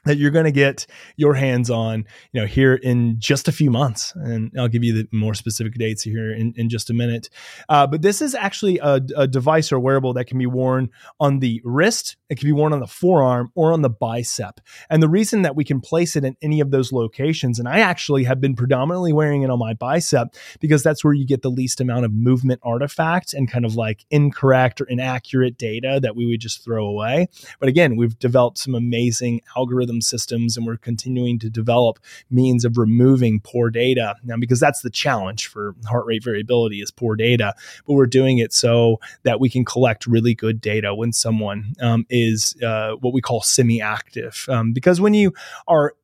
[0.05, 3.71] that you're going to get your hands on, you know, here in just a few
[3.71, 4.13] months.
[4.17, 7.29] And I'll give you the more specific dates here in, in just a minute.
[7.69, 10.89] Uh, but this is actually a, a, device or wearable that can be worn
[11.21, 14.61] on the wrist, it can be worn on the forearm or on the bicep.
[14.89, 17.81] And the reason that we can place it in any of those locations, and I
[17.81, 21.51] actually have been predominantly wearing it on my bicep because that's where you get the
[21.51, 26.27] least amount of movement artifact and kind of like incorrect or inaccurate data that we
[26.27, 27.29] would just throw away.
[27.61, 31.99] But again, we've developed some amazing algorithms systems and we're continuing to develop
[32.31, 34.17] means of removing poor data.
[34.25, 37.55] Now because that's the challenge for heart rate variability is poor data
[37.87, 42.07] but we're doing it so that we can collect really good data when someone um,
[42.11, 44.47] is uh, what we call semi-active.
[44.49, 45.33] Um, because when you
[45.67, 45.95] are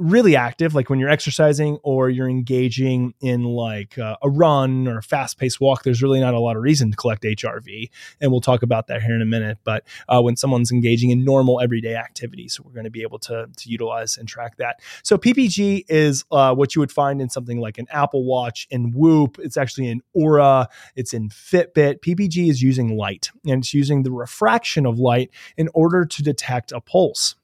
[0.00, 4.98] really active, like when you're exercising or you're engaging in like uh, a run or
[4.98, 7.90] a fast paced walk, there's really not a lot of reason to collect HRV.
[8.20, 9.58] And we'll talk about that here in a minute.
[9.62, 13.48] But uh, when someone's engaging in normal everyday activities, we're going to be able to,
[13.54, 14.80] to utilize and track that.
[15.02, 18.94] So PPG is uh, what you would find in something like an Apple Watch and
[18.94, 19.38] Whoop.
[19.38, 22.00] It's actually in Oura, it's in Fitbit.
[22.00, 26.72] PPG is using light and it's using the refraction of light in order to detect
[26.72, 27.34] a pulse.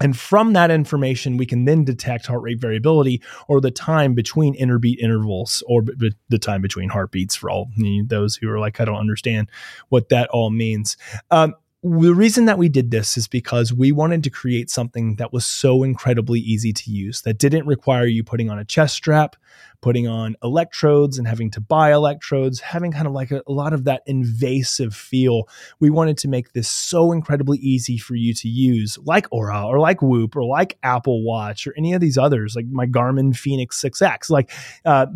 [0.00, 4.56] And from that information, we can then detect heart rate variability or the time between
[4.56, 8.48] interbeat intervals or b- b- the time between heartbeats for all you know, those who
[8.50, 9.50] are like, I don't understand
[9.88, 10.96] what that all means.
[11.30, 15.32] Um, the reason that we did this is because we wanted to create something that
[15.32, 19.36] was so incredibly easy to use that didn't require you putting on a chest strap,
[19.80, 23.72] putting on electrodes and having to buy electrodes, having kind of like a, a, lot
[23.72, 25.48] of that invasive feel.
[25.78, 29.78] We wanted to make this so incredibly easy for you to use, like Oura or
[29.78, 33.80] like Whoop or like Apple Watch or any of these others, like my Garmin Fenix
[33.80, 34.30] 6X.
[34.30, 34.50] Like
[34.84, 35.06] uh,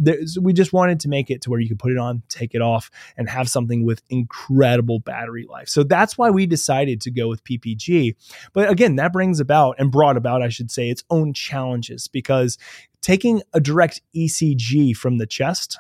[0.41, 2.63] we just wanted to make it to where you could put it on, take it
[2.63, 5.69] off, and have something with incredible battery life.
[5.69, 8.15] So that's why we decided to go with PPG.
[8.53, 12.59] But again, that brings about and brought about, I should say, its own challenges because
[13.03, 15.79] taking a direct ECG from the chest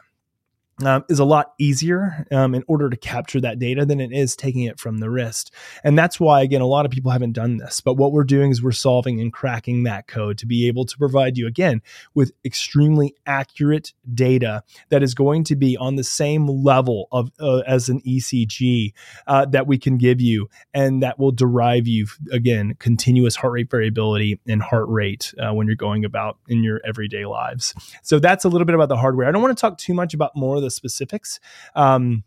[0.87, 4.37] um, is a lot easier um, in order to capture that data than it is
[4.37, 5.53] taking it from the wrist.
[5.85, 7.81] And that's why, again, a lot of people haven't done this.
[7.81, 10.99] But what we're doing is we're solving and cracking that code to be able to
[10.99, 11.83] provide you, again,
[12.15, 17.59] with extremely accurate data that is going to be on the same level of uh,
[17.67, 18.93] as an ECG
[19.27, 23.71] uh, that we can give you, and that will derive you, again, continuous heart rate
[23.71, 27.75] variability and heart rate uh, when you're going about in your everyday lives.
[28.03, 29.29] So that's a little bit about the hardware.
[29.29, 31.41] I don't want to talk too much about more of the specifics.
[31.75, 32.25] Um,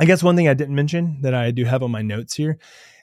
[0.00, 2.58] I guess one thing I didn't mention that I do have on my notes here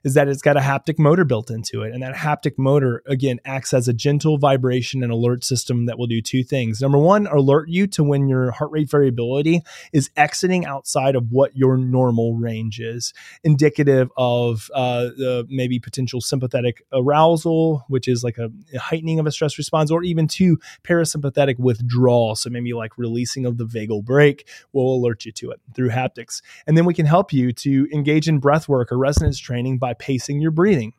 [0.07, 1.93] is that it's got a haptic motor built into it.
[1.93, 6.07] And that haptic motor, again, acts as a gentle vibration and alert system that will
[6.07, 6.79] do two things.
[6.79, 11.57] Number one, alert you to when your heart rate variability is exiting outside of what
[11.57, 15.09] your normal range is, indicative of uh,
[15.49, 20.25] maybe potential sympathetic arousal, which is like a heightening of a stress response, or even
[20.25, 22.37] two, parasympathetic withdrawal.
[22.37, 26.41] So maybe like releasing of the vagal brake will alert you to it through haptics.
[26.65, 29.93] And then we can help you to engage in breath work or resonance training by
[29.99, 30.93] pacing your breathing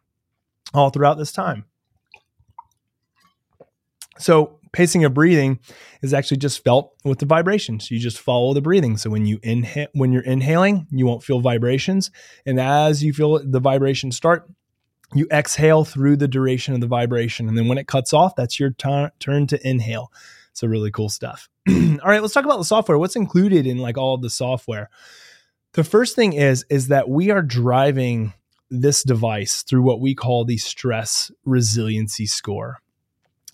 [0.75, 1.65] all throughout this time.
[4.19, 5.61] So, pacing of breathing
[6.03, 7.91] is actually just felt with the vibrations.
[7.91, 8.97] You just follow the breathing.
[8.97, 12.11] So when you inhale, when you're inhaling, you won't feel vibrations,
[12.45, 14.49] and as you feel the vibrations start,
[15.15, 18.61] you exhale through the duration of the vibration, and then when it cuts off, that's
[18.61, 20.13] your t- turn to inhale.
[20.53, 21.49] So really cool stuff.
[21.69, 22.99] all right, let's talk about the software.
[22.99, 24.91] What's included in like all of the software?
[25.73, 28.35] The first thing is is that we are driving
[28.71, 32.79] this device through what we call the stress resiliency score.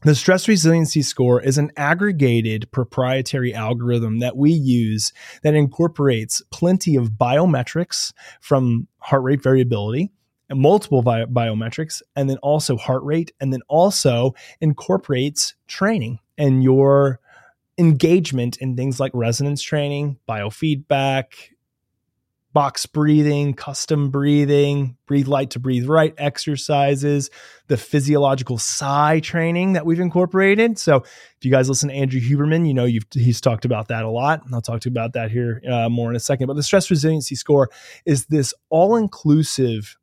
[0.03, 6.95] The stress resiliency score is an aggregated proprietary algorithm that we use that incorporates plenty
[6.97, 10.13] of biometrics from heart rate variability
[10.53, 17.21] multiple bi- biometrics, and then also heart rate, and then also incorporates training and your
[17.79, 21.27] engagement in things like resonance training, biofeedback,
[22.55, 27.29] box breathing, custom breathing, breathe light to breathe right exercises,
[27.67, 30.79] the physiological sigh training that we've incorporated.
[30.79, 34.11] So, if you guys listen to Andrew Huberman, you know he's talked about that a
[34.11, 34.43] lot.
[34.53, 36.47] I'll talk to you about that here uh, more in a second.
[36.47, 37.69] But the stress resiliency score
[38.07, 39.99] is this all inclusive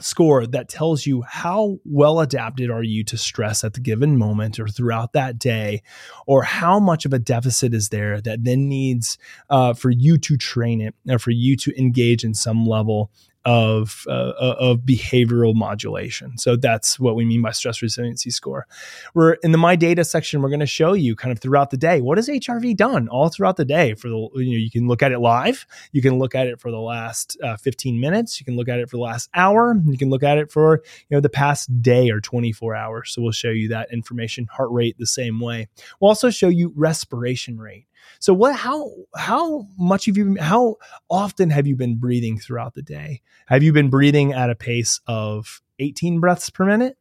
[0.00, 4.58] score that tells you how well adapted are you to stress at the given moment
[4.58, 5.82] or throughout that day
[6.26, 9.18] or how much of a deficit is there that then needs
[9.50, 13.10] uh, for you to train it or for you to engage in some level
[13.44, 16.38] of uh, uh, of behavioral modulation.
[16.38, 18.66] So that's what we mean by stress resiliency score.
[19.12, 20.40] We're in the my data section.
[20.40, 23.28] We're going to show you kind of throughout the day what has HRV done all
[23.28, 23.94] throughout the day.
[23.94, 25.66] For the you know you can look at it live.
[25.92, 28.40] You can look at it for the last uh, 15 minutes.
[28.40, 29.74] You can look at it for the last hour.
[29.86, 33.12] You can look at it for you know the past day or 24 hours.
[33.12, 34.46] So we'll show you that information.
[34.46, 35.68] Heart rate the same way.
[36.00, 37.86] We'll also show you respiration rate.
[38.20, 40.76] So what how how much have you how
[41.10, 43.22] often have you been breathing throughout the day?
[43.46, 46.96] Have you been breathing at a pace of 18 breaths per minute?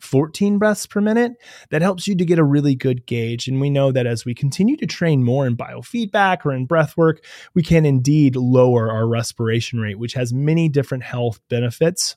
[0.00, 1.32] 14 breaths per minute.
[1.70, 3.48] That helps you to get a really good gauge.
[3.48, 6.96] And we know that as we continue to train more in biofeedback or in breath
[6.96, 12.16] work, we can indeed lower our respiration rate, which has many different health benefits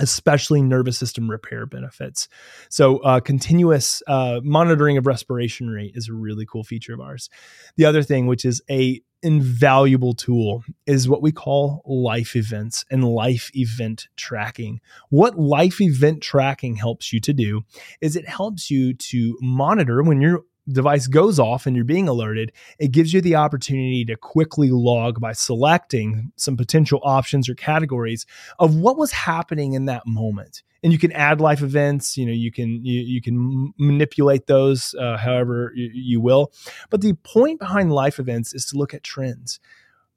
[0.00, 2.28] especially nervous system repair benefits.
[2.68, 7.28] So, uh, continuous uh, monitoring of respiration rate is a really cool feature of ours.
[7.76, 13.04] The other thing, which is a invaluable tool, is what we call life events and
[13.04, 14.80] life event tracking.
[15.10, 17.62] What life event tracking helps you to do
[18.00, 22.52] is it helps you to monitor when you're device goes off and you're being alerted,
[22.78, 28.26] it gives you the opportunity to quickly log by selecting some potential options or categories
[28.58, 30.62] of what was happening in that moment.
[30.82, 32.16] And you can add life events.
[32.16, 36.52] You know, you can you, you can manipulate those uh, however you, you will.
[36.88, 39.60] But the point behind life events is to look at trends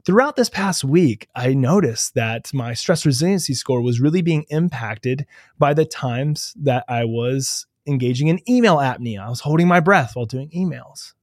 [0.05, 5.25] throughout this past week, I noticed that my stress resiliency score was really being impacted
[5.57, 9.19] by the times that I was engaging in email apnea.
[9.19, 11.13] I was holding my breath while doing emails.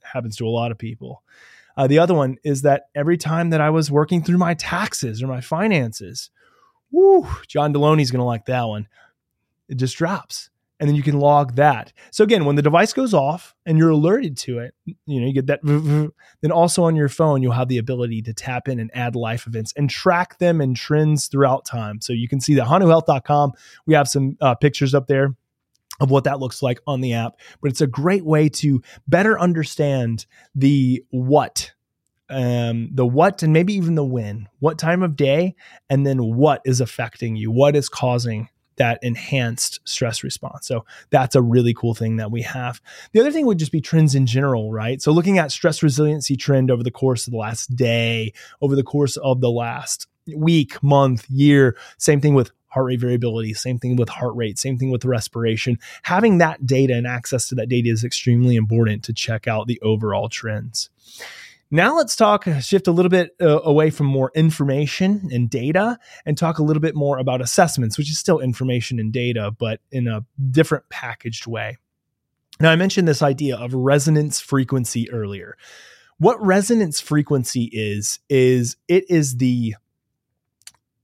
[0.00, 1.22] It happens to a lot of people.
[1.76, 5.22] Uh, the other one is that every time that I was working through my taxes
[5.22, 6.30] or my finances,
[6.90, 8.88] whoo, John Delony's going to like that one.
[9.68, 10.50] It just drops.
[10.80, 11.92] And then you can log that.
[12.10, 15.32] So again, when the device goes off and you're alerted to it, you know, you
[15.32, 15.62] get that.
[16.42, 19.46] Then also on your phone, you'll have the ability to tap in and add life
[19.46, 22.00] events and track them and trends throughout time.
[22.02, 23.52] So you can see that hanuhealth.com.
[23.86, 25.34] We have some uh, pictures up there
[26.00, 27.34] of what that looks like on the app.
[27.60, 31.72] But it's a great way to better understand the what,
[32.28, 35.54] um, the what, and maybe even the when, what time of day,
[35.88, 40.66] and then what is affecting you, what is causing that enhanced stress response.
[40.66, 42.80] So that's a really cool thing that we have.
[43.12, 45.00] The other thing would just be trends in general, right?
[45.00, 48.82] So looking at stress resiliency trend over the course of the last day, over the
[48.82, 53.96] course of the last week, month, year, same thing with heart rate variability, same thing
[53.96, 55.78] with heart rate, same thing with respiration.
[56.02, 59.80] Having that data and access to that data is extremely important to check out the
[59.80, 60.90] overall trends.
[61.70, 66.36] Now let's talk, shift a little bit uh, away from more information and data and
[66.36, 70.06] talk a little bit more about assessments, which is still information and data, but in
[70.06, 71.78] a different packaged way.
[72.60, 75.56] Now, I mentioned this idea of resonance frequency earlier.
[76.18, 79.74] What resonance frequency is, is it is the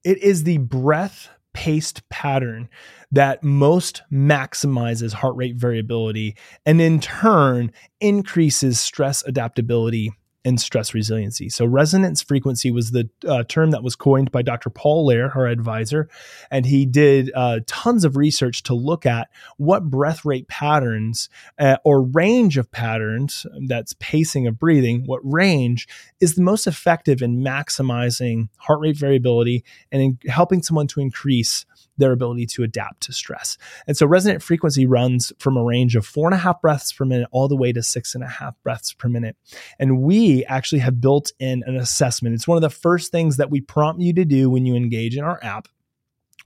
[0.04, 2.68] it is the breath paced pattern
[3.12, 10.12] that most maximizes heart rate variability and in turn increases stress adaptability
[10.44, 11.48] and stress resiliency.
[11.48, 14.70] So, resonance frequency was the uh, term that was coined by Dr.
[14.70, 16.08] Paul Lehrer, our advisor,
[16.50, 21.76] and he did uh, tons of research to look at what breath rate patterns uh,
[21.84, 25.88] or range of patterns that's pacing of breathing, what range
[26.20, 31.66] is the most effective in maximizing heart rate variability and in helping someone to increase
[32.00, 33.56] their ability to adapt to stress.
[33.86, 37.04] And so resonant frequency runs from a range of four and a half breaths per
[37.04, 39.36] minute all the way to six and a half breaths per minute.
[39.78, 42.34] And we actually have built in an assessment.
[42.34, 45.16] It's one of the first things that we prompt you to do when you engage
[45.16, 45.68] in our app.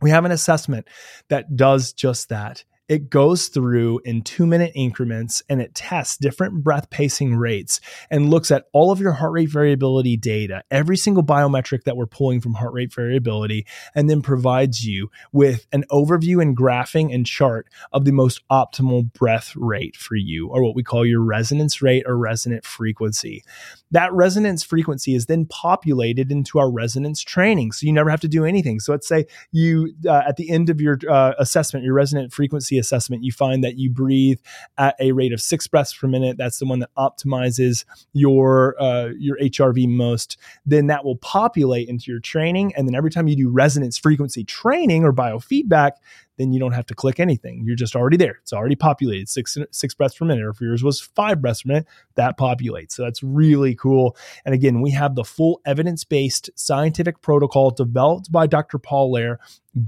[0.03, 0.89] We have an assessment
[1.29, 2.65] that does just that.
[2.89, 7.81] It goes through in two minute increments and it tests different breath pacing rates
[8.11, 12.07] and looks at all of your heart rate variability data, every single biometric that we're
[12.07, 17.27] pulling from heart rate variability, and then provides you with an overview and graphing and
[17.27, 21.81] chart of the most optimal breath rate for you, or what we call your resonance
[21.81, 23.43] rate or resonant frequency.
[23.91, 27.73] That resonance frequency is then populated into our resonance training.
[27.73, 28.81] So you never have to do anything.
[28.81, 32.74] So let's say you, uh, at the end of your uh, assessment, your resonant frequency
[32.79, 34.39] assessment, you find that you breathe
[34.79, 36.37] at a rate of six breaths per minute.
[36.37, 40.37] That's the one that optimizes your uh, your HRV most.
[40.67, 44.45] Then that will populate into your training, and then every time you do resonance frequency
[44.45, 45.93] training or biofeedback,
[46.37, 47.63] then you don't have to click anything.
[47.65, 48.39] You're just already there.
[48.43, 50.45] It's already populated six six breaths per minute.
[50.45, 52.93] Or if yours was five breaths per minute, that populates.
[52.93, 54.17] So that's really cool.
[54.45, 58.79] And again, we have the full evidence based scientific protocol developed by Dr.
[58.79, 59.39] Paul Lehrer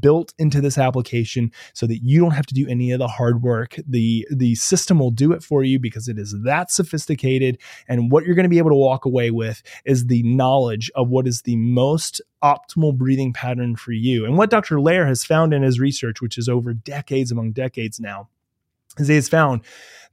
[0.01, 3.43] built into this application so that you don't have to do any of the hard
[3.43, 3.77] work.
[3.87, 8.25] The the system will do it for you because it is that sophisticated and what
[8.25, 11.43] you're going to be able to walk away with is the knowledge of what is
[11.43, 14.25] the most optimal breathing pattern for you.
[14.25, 14.77] And what Dr.
[14.77, 18.29] Lehrer has found in his research, which is over decades among decades now,
[18.99, 19.63] is he has found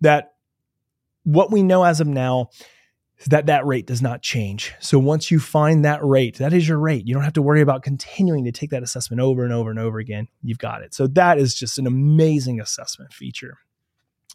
[0.02, 0.34] that
[1.24, 2.50] what we know as of now
[3.28, 4.74] that that rate does not change.
[4.80, 7.08] So once you find that rate, that is your rate.
[7.08, 9.80] You don't have to worry about continuing to take that assessment over and over and
[9.80, 10.28] over again.
[10.42, 10.94] You've got it.
[10.94, 13.60] So that is just an amazing assessment feature.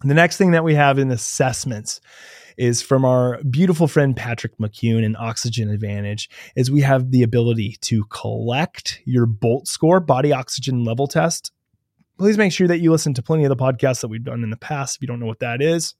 [0.05, 2.01] The next thing that we have in assessments
[2.57, 7.77] is from our beautiful friend Patrick McKeown and Oxygen Advantage is we have the ability
[7.83, 11.53] to collect your bolt score body oxygen level test.
[12.19, 14.51] Please make sure that you listen to plenty of the podcasts that we've done in
[14.51, 15.95] the past if you don't know what that is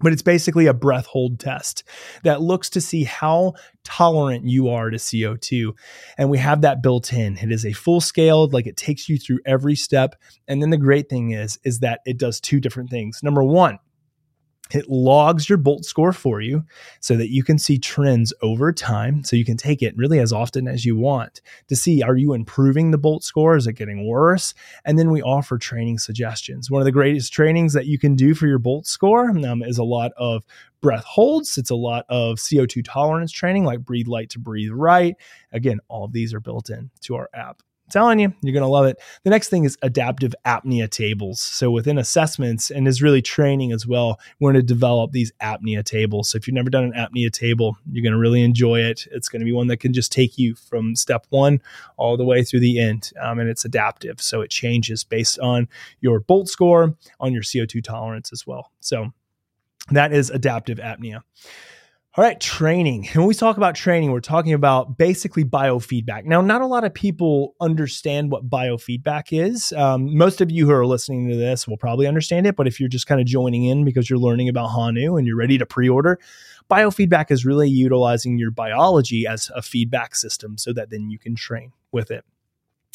[0.00, 1.84] but it's basically a breath hold test
[2.22, 5.72] that looks to see how tolerant you are to CO2.
[6.16, 7.36] And we have that built in.
[7.36, 10.14] It is a full scale, like it takes you through every step.
[10.48, 13.20] And then the great thing is, is that it does two different things.
[13.22, 13.78] Number one,
[14.74, 16.64] it logs your bolt score for you
[17.00, 19.24] so that you can see trends over time.
[19.24, 22.32] So you can take it really as often as you want to see are you
[22.32, 23.56] improving the bolt score?
[23.56, 24.54] Is it getting worse?
[24.84, 26.70] And then we offer training suggestions.
[26.70, 29.78] One of the greatest trainings that you can do for your bolt score um, is
[29.78, 30.42] a lot of
[30.80, 31.58] breath holds.
[31.58, 35.14] It's a lot of CO2 tolerance training, like breathe light to breathe right.
[35.52, 38.68] Again, all of these are built in to our app telling you, you're going to
[38.68, 38.96] love it.
[39.24, 41.40] The next thing is adaptive apnea tables.
[41.40, 45.84] So within assessments and is really training as well, we're going to develop these apnea
[45.84, 46.30] tables.
[46.30, 49.06] So if you've never done an apnea table, you're going to really enjoy it.
[49.10, 51.60] It's going to be one that can just take you from step one
[51.96, 53.12] all the way through the end.
[53.20, 54.20] Um, and it's adaptive.
[54.20, 55.68] So it changes based on
[56.00, 58.72] your bolt score, on your CO2 tolerance as well.
[58.80, 59.12] So
[59.90, 61.22] that is adaptive apnea.
[62.16, 63.08] All right, training.
[63.14, 66.24] When we talk about training, we're talking about basically biofeedback.
[66.24, 69.72] Now, not a lot of people understand what biofeedback is.
[69.72, 72.80] Um, most of you who are listening to this will probably understand it, but if
[72.80, 75.66] you're just kind of joining in because you're learning about Hanu and you're ready to
[75.66, 76.18] pre order,
[76.68, 81.36] biofeedback is really utilizing your biology as a feedback system so that then you can
[81.36, 82.24] train with it.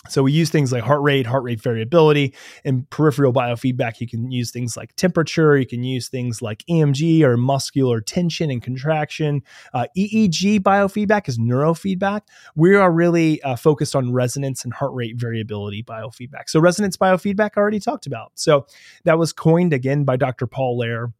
[0.09, 2.33] So we use things like heart rate, heart rate variability,
[2.63, 3.99] and peripheral biofeedback.
[3.99, 5.57] You can use things like temperature.
[5.57, 9.43] You can use things like EMG or muscular tension and contraction.
[9.73, 12.21] Uh, EEG biofeedback is neurofeedback.
[12.55, 16.47] We are really uh, focused on resonance and heart rate variability biofeedback.
[16.49, 18.31] So resonance biofeedback I already talked about.
[18.35, 18.67] So
[19.03, 20.47] that was coined again by Dr.
[20.47, 21.13] Paul Lehrer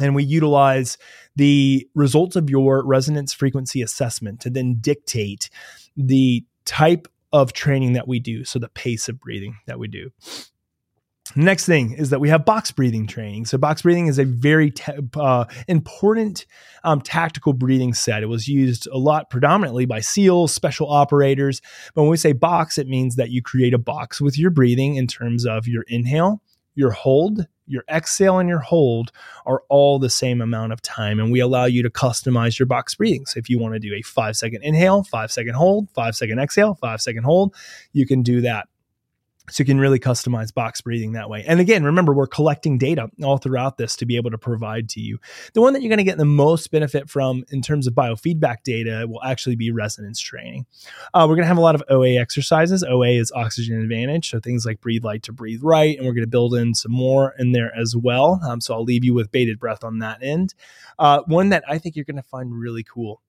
[0.00, 0.98] and we utilize
[1.36, 5.48] the results of your resonance frequency assessment to then dictate
[5.96, 8.44] the type of training that we do.
[8.44, 10.10] So the pace of breathing that we do.
[11.34, 13.46] Next thing is that we have box breathing training.
[13.46, 16.46] So, box breathing is a very te- uh, important
[16.84, 18.22] um, tactical breathing set.
[18.22, 21.60] It was used a lot predominantly by SEALs, special operators.
[21.94, 24.96] But when we say box, it means that you create a box with your breathing
[24.96, 26.42] in terms of your inhale,
[26.76, 29.10] your hold, your exhale and your hold
[29.44, 31.18] are all the same amount of time.
[31.18, 33.26] And we allow you to customize your box breathing.
[33.26, 36.38] So if you want to do a five second inhale, five second hold, five second
[36.38, 37.54] exhale, five second hold,
[37.92, 38.68] you can do that.
[39.50, 41.44] So you can really customize box breathing that way.
[41.46, 45.00] And again, remember, we're collecting data all throughout this to be able to provide to
[45.00, 45.18] you.
[45.54, 48.62] The one that you're going to get the most benefit from in terms of biofeedback
[48.64, 50.66] data will actually be resonance training.
[51.14, 52.82] Uh, we're going to have a lot of OA exercises.
[52.82, 54.30] OA is oxygen advantage.
[54.30, 55.96] So things like breathe light to breathe right.
[55.96, 58.40] And we're going to build in some more in there as well.
[58.46, 60.54] Um, so I'll leave you with bated breath on that end.
[60.98, 63.20] Uh, one that I think you're going to find really cool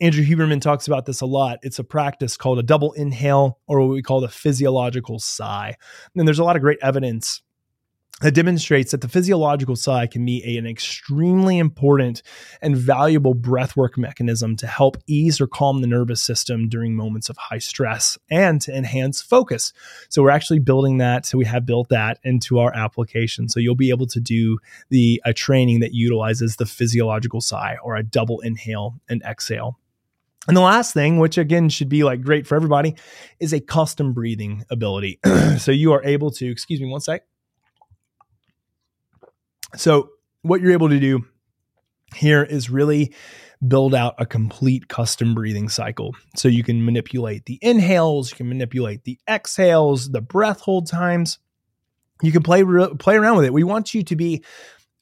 [0.00, 1.60] Andrew Huberman talks about this a lot.
[1.62, 5.76] It's a practice called a double inhale or what we call the physiological sigh.
[6.16, 7.42] And there's a lot of great evidence
[8.20, 12.22] that demonstrates that the physiological sigh can be an extremely important
[12.62, 17.36] and valuable breathwork mechanism to help ease or calm the nervous system during moments of
[17.36, 19.72] high stress and to enhance focus.
[20.10, 21.26] So we're actually building that.
[21.26, 23.48] So we have built that into our application.
[23.48, 24.58] So you'll be able to do
[24.90, 29.78] the a training that utilizes the physiological sigh or a double inhale and exhale.
[30.46, 32.96] And the last thing, which again should be like great for everybody,
[33.40, 35.20] is a custom breathing ability.
[35.58, 37.22] so you are able to, excuse me one sec.
[39.76, 40.10] So,
[40.42, 41.24] what you're able to do
[42.14, 43.14] here is really
[43.66, 46.14] build out a complete custom breathing cycle.
[46.36, 51.38] So, you can manipulate the inhales, you can manipulate the exhales, the breath hold times.
[52.22, 52.62] You can play
[52.98, 53.52] play around with it.
[53.52, 54.44] We want you to be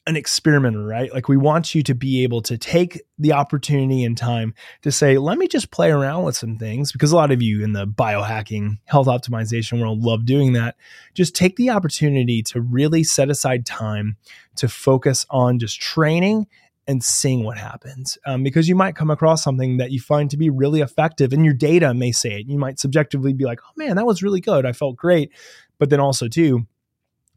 [0.05, 1.13] an experimenter, right?
[1.13, 5.17] Like we want you to be able to take the opportunity and time to say,
[5.17, 7.87] let me just play around with some things because a lot of you in the
[7.87, 10.75] biohacking, health optimization world love doing that.
[11.13, 14.17] Just take the opportunity to really set aside time
[14.57, 16.47] to focus on just training
[16.85, 20.35] and seeing what happens um, because you might come across something that you find to
[20.35, 22.47] be really effective and your data may say it.
[22.47, 24.65] You might subjectively be like, oh man, that was really good.
[24.65, 25.31] I felt great.
[25.79, 26.67] But then also, too,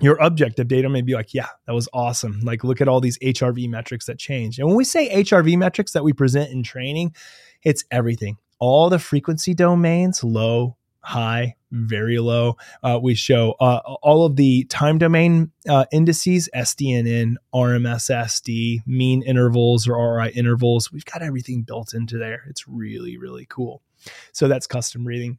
[0.00, 2.40] your objective data may be like, yeah, that was awesome.
[2.42, 4.58] Like, look at all these HRV metrics that change.
[4.58, 7.14] And when we say HRV metrics that we present in training,
[7.62, 8.36] it's everything.
[8.58, 12.56] All the frequency domains, low, high, very low.
[12.82, 19.88] Uh, we show uh, all of the time domain uh, indices, SDNN, RMSSD, mean intervals
[19.88, 20.90] or RR intervals.
[20.92, 22.44] We've got everything built into there.
[22.50, 23.82] It's really, really cool.
[24.32, 25.38] So that's custom breathing.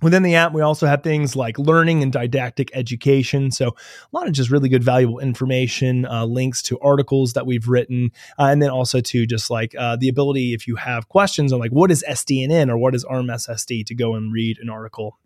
[0.00, 3.50] Within the app, we also have things like learning and didactic education.
[3.50, 7.66] So, a lot of just really good, valuable information, uh, links to articles that we've
[7.66, 11.52] written, uh, and then also to just like uh, the ability, if you have questions
[11.52, 15.18] on like what is SDNN or what is RMSSD, to go and read an article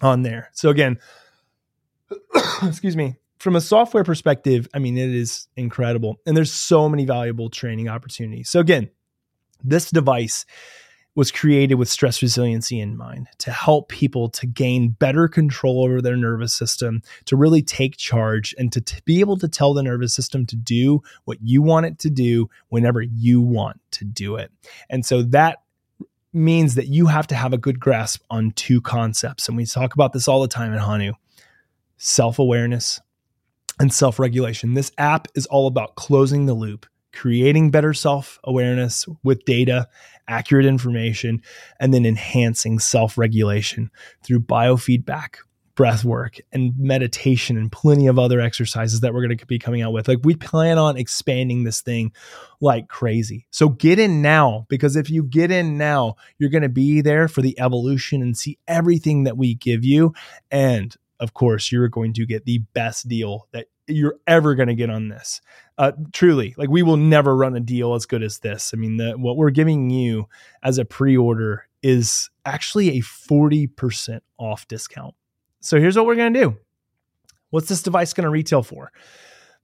[0.00, 0.50] on there.
[0.54, 0.98] So, again,
[2.62, 6.20] excuse me, from a software perspective, I mean, it is incredible.
[6.26, 8.48] And there's so many valuable training opportunities.
[8.48, 8.90] So, again,
[9.62, 10.46] this device
[11.20, 16.00] was created with stress resiliency in mind to help people to gain better control over
[16.00, 19.82] their nervous system, to really take charge, and to t- be able to tell the
[19.82, 24.36] nervous system to do what you want it to do whenever you want to do
[24.36, 24.50] it.
[24.88, 25.58] And so that
[26.32, 29.46] means that you have to have a good grasp on two concepts.
[29.46, 31.12] And we talk about this all the time at Hanu
[31.98, 32.98] self awareness
[33.78, 34.72] and self regulation.
[34.72, 39.88] This app is all about closing the loop creating better self awareness with data,
[40.28, 41.42] accurate information,
[41.78, 43.90] and then enhancing self regulation
[44.22, 45.36] through biofeedback,
[45.74, 49.82] breath work, and meditation, and plenty of other exercises that we're going to be coming
[49.82, 50.08] out with.
[50.08, 52.12] Like, we plan on expanding this thing
[52.60, 53.46] like crazy.
[53.50, 57.28] So, get in now because if you get in now, you're going to be there
[57.28, 60.14] for the evolution and see everything that we give you.
[60.50, 64.74] And of course, you're going to get the best deal that you're ever going to
[64.74, 65.40] get on this.
[65.78, 68.72] Uh, truly, like we will never run a deal as good as this.
[68.74, 70.28] I mean, the, what we're giving you
[70.62, 75.14] as a pre-order is actually a 40% off discount.
[75.60, 76.56] So here's what we're going to do.
[77.50, 78.92] What's this device going to retail for?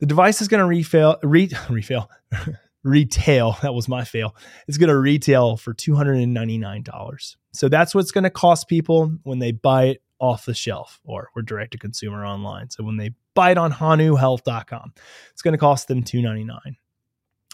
[0.00, 2.08] The device is going to refail, re, refail,
[2.82, 3.58] retail.
[3.62, 4.34] That was my fail.
[4.68, 7.36] It's going to retail for $299.
[7.52, 11.30] So that's what's going to cost people when they buy it off the shelf or
[11.34, 12.70] we're direct to consumer online.
[12.70, 14.92] So when they buy it on hanuhealth.com,
[15.32, 16.76] it's going to cost them $2.99.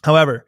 [0.05, 0.47] However,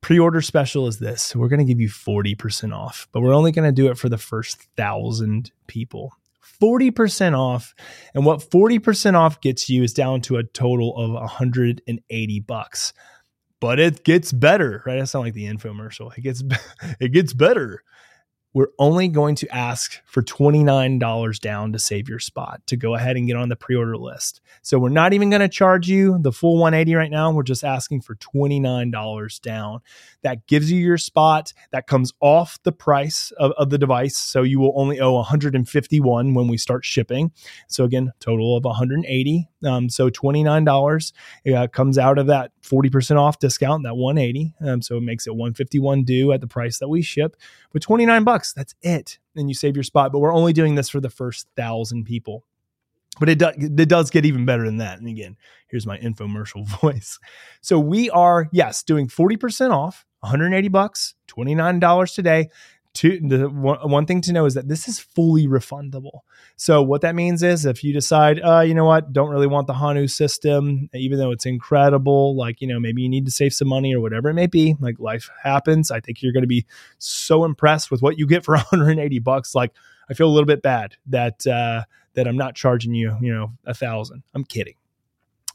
[0.00, 1.34] pre-order special is this.
[1.34, 4.08] We're going to give you 40% off, but we're only going to do it for
[4.08, 6.12] the first 1000 people.
[6.60, 7.74] 40% off.
[8.14, 12.92] And what 40% off gets you is down to a total of 180 bucks.
[13.60, 14.98] But it gets better, right?
[14.98, 16.16] That sounds like the infomercial.
[16.16, 16.42] It gets
[17.00, 17.82] it gets better
[18.56, 23.14] we're only going to ask for $29 down to save your spot to go ahead
[23.14, 24.40] and get on the pre-order list.
[24.62, 27.30] So we're not even going to charge you the full 180 right now.
[27.30, 29.80] We're just asking for $29 down.
[30.22, 31.52] That gives you your spot.
[31.70, 34.16] That comes off the price of, of the device.
[34.16, 37.32] So you will only owe 151 when we start shipping.
[37.68, 39.50] So again, total of 180.
[39.64, 41.12] Um, so $29
[41.54, 44.54] uh, comes out of that 40% off discount, that 180.
[44.60, 47.36] Um, so it makes it 151 due at the price that we ship.
[47.72, 49.18] But 29 bucks, that's it.
[49.34, 50.12] And you save your spot.
[50.12, 52.44] But we're only doing this for the first thousand people.
[53.18, 54.98] But it, do, it does get even better than that.
[54.98, 55.36] And again,
[55.68, 57.18] here's my infomercial voice.
[57.62, 62.50] So we are, yes, doing 40% off, 180 bucks, $29 today
[63.02, 66.20] the one, one thing to know is that this is fully refundable.
[66.56, 69.66] So what that means is if you decide, uh, you know what, don't really want
[69.66, 73.52] the Hanu system, even though it's incredible, like, you know, maybe you need to save
[73.52, 75.90] some money or whatever it may be, like life happens.
[75.90, 76.66] I think you're going to be
[76.98, 79.54] so impressed with what you get for 180 bucks.
[79.54, 79.72] Like
[80.08, 81.82] I feel a little bit bad that, uh,
[82.14, 84.22] that I'm not charging you, you know, a thousand.
[84.34, 84.74] I'm kidding.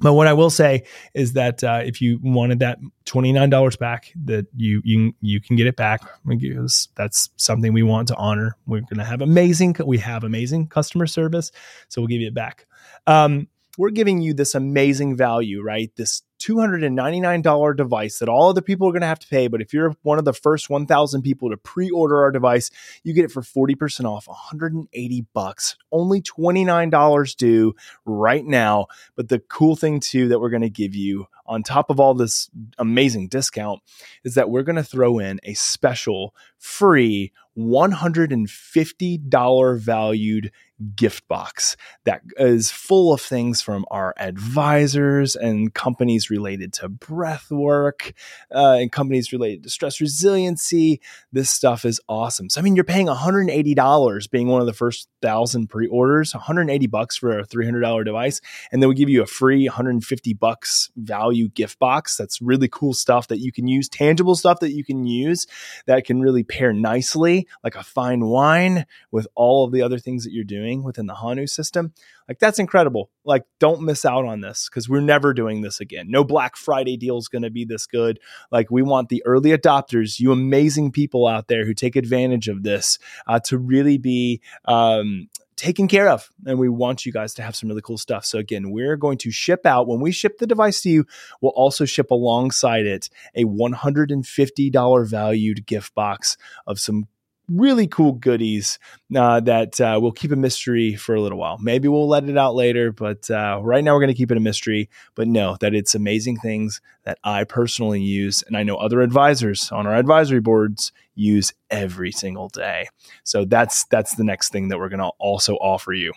[0.01, 0.83] But what I will say
[1.13, 5.39] is that uh, if you wanted that twenty nine dollars back, that you you you
[5.39, 8.57] can get it back because that's something we want to honor.
[8.65, 11.51] We're going to have amazing we have amazing customer service,
[11.87, 12.65] so we'll give you it back.
[13.07, 13.47] Um,
[13.77, 15.91] we're giving you this amazing value, right?
[15.95, 19.47] This $299 device that all other people are going to have to pay.
[19.47, 22.71] But if you're one of the first 1,000 people to pre order our device,
[23.03, 27.75] you get it for 40% off, 180 bucks, only $29 due
[28.05, 28.87] right now.
[29.15, 32.13] But the cool thing, too, that we're going to give you on top of all
[32.13, 33.81] this amazing discount
[34.23, 40.51] is that we're going to throw in a special free $150 valued
[40.95, 47.51] gift box that is full of things from our advisors and companies related to breath
[47.51, 48.13] work
[48.53, 50.99] uh, and companies related to stress resiliency.
[51.31, 52.49] This stuff is awesome.
[52.49, 56.87] So, I mean, you're paying $180 being one of the first thousand pre orders, 180
[56.87, 58.41] bucks for a $300 device.
[58.71, 62.17] And then we give you a free 150 bucks value gift box.
[62.17, 65.47] That's really cool stuff that you can use, tangible stuff that you can use
[65.85, 70.23] that can really pair nicely, like a fine wine, with all of the other things
[70.23, 71.93] that you're doing within the Hanu system.
[72.27, 73.09] Like that's incredible.
[73.25, 76.09] Like don't miss out on this because we're never doing this again.
[76.09, 78.19] No Black Friday deal is going to be this good.
[78.51, 82.63] Like we want the early adopters, you amazing people out there who take advantage of
[82.63, 85.27] this uh, to really be um,
[85.61, 86.27] taken care of.
[86.45, 88.25] And we want you guys to have some really cool stuff.
[88.25, 91.05] So, again, we're going to ship out when we ship the device to you,
[91.39, 96.35] we'll also ship alongside it a $150 valued gift box
[96.65, 97.07] of some
[97.51, 98.79] really cool goodies
[99.15, 101.57] uh, that uh, we'll keep a mystery for a little while.
[101.59, 104.37] Maybe we'll let it out later, but uh, right now we're going to keep it
[104.37, 104.89] a mystery.
[105.15, 109.71] But know that it's amazing things that I personally use, and I know other advisors
[109.71, 112.87] on our advisory boards use every single day.
[113.23, 116.13] So that's that's the next thing that we're going to also offer you.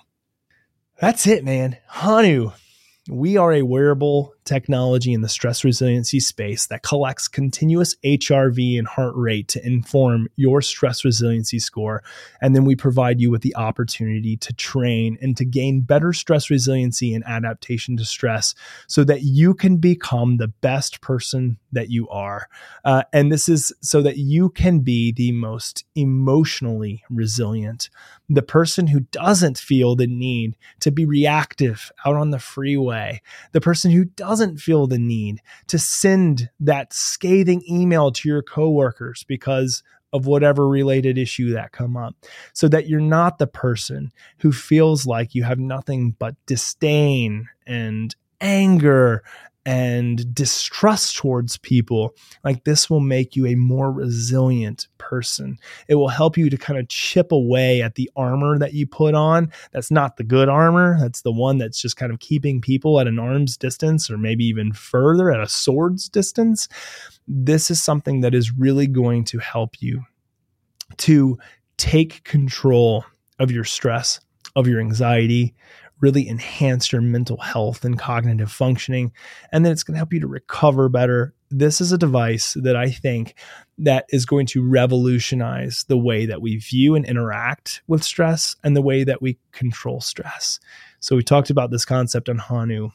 [1.00, 1.76] That's it, man.
[1.88, 2.52] Hanu,
[3.10, 8.86] we are a wearable technology in the stress resiliency space that collects continuous HRV and
[8.86, 12.02] heart rate to inform your stress resiliency score.
[12.40, 16.50] And then we provide you with the opportunity to train and to gain better stress
[16.50, 18.54] resiliency and adaptation to stress
[18.86, 22.48] so that you can become the best person that you are.
[22.84, 27.90] Uh, and this is so that you can be the most emotionally resilient,
[28.28, 33.20] the person who doesn't feel the need to be reactive out on the freeway,
[33.52, 38.42] the person who doesn't doesn't feel the need to send that scathing email to your
[38.42, 42.16] coworkers because of whatever related issue that come up
[42.52, 48.16] so that you're not the person who feels like you have nothing but disdain and
[48.40, 49.22] anger
[49.66, 55.58] and distrust towards people, like this will make you a more resilient person.
[55.88, 59.14] It will help you to kind of chip away at the armor that you put
[59.14, 59.50] on.
[59.72, 60.98] That's not the good armor.
[61.00, 64.44] That's the one that's just kind of keeping people at an arm's distance or maybe
[64.44, 66.68] even further at a sword's distance.
[67.26, 70.04] This is something that is really going to help you
[70.98, 71.38] to
[71.78, 73.04] take control
[73.38, 74.20] of your stress,
[74.54, 75.54] of your anxiety,
[76.04, 79.10] really enhance your mental health and cognitive functioning
[79.50, 81.32] and then it's going to help you to recover better.
[81.50, 83.34] This is a device that i think
[83.78, 88.76] that is going to revolutionize the way that we view and interact with stress and
[88.76, 90.60] the way that we control stress.
[91.00, 92.90] So we talked about this concept on hanu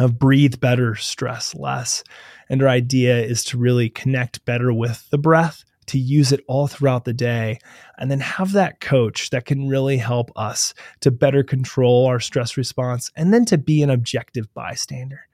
[0.00, 2.02] of breathe better stress less
[2.48, 6.66] and our idea is to really connect better with the breath to use it all
[6.66, 7.58] throughout the day
[7.98, 12.56] and then have that coach that can really help us to better control our stress
[12.56, 15.26] response and then to be an objective bystander.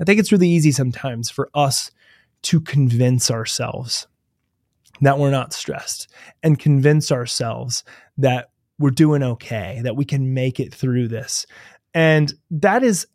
[0.00, 1.90] I think it's really easy sometimes for us
[2.42, 4.06] to convince ourselves
[5.00, 6.08] that we're not stressed
[6.42, 7.84] and convince ourselves
[8.18, 11.46] that we're doing okay, that we can make it through this.
[11.94, 13.06] And that is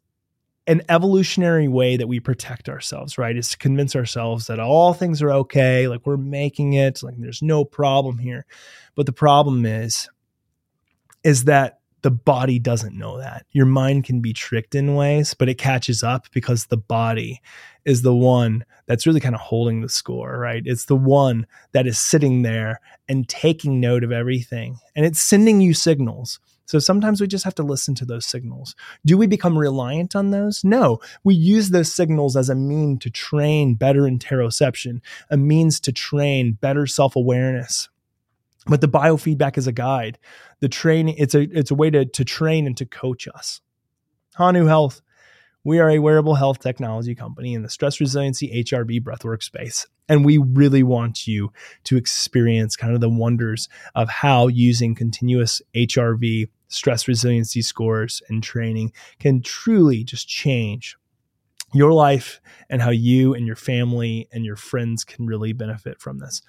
[0.68, 3.38] an evolutionary way that we protect ourselves, right?
[3.38, 7.42] Is to convince ourselves that all things are okay, like we're making it, like there's
[7.42, 8.46] no problem here.
[8.96, 10.10] But the problem is,
[11.24, 13.46] is that the body doesn't know that.
[13.52, 17.42] Your mind can be tricked in ways, but it catches up because the body
[17.86, 20.62] is the one that's really kind of holding the score, right?
[20.66, 25.60] It's the one that is sitting there and taking note of everything and it's sending
[25.62, 28.76] you signals so sometimes we just have to listen to those signals.
[29.06, 30.66] Do we become reliant on those?
[30.66, 31.00] No.
[31.24, 35.00] We use those signals as a mean to train better interoception,
[35.30, 37.88] a means to train better self-awareness.
[38.66, 40.20] But the biofeedback is a guide.
[40.60, 43.62] The training, it's a it's a way to, to train and to coach us.
[44.36, 45.02] Hanu Health.
[45.64, 49.86] We are a wearable health technology company in the stress resiliency HRV breathwork space.
[50.08, 51.52] And we really want you
[51.86, 58.44] to experience kind of the wonders of how using continuous HRV stress resiliency scores and
[58.44, 60.98] training can truly just change
[61.74, 62.40] your life
[62.70, 66.42] and how you and your family and your friends can really benefit from this.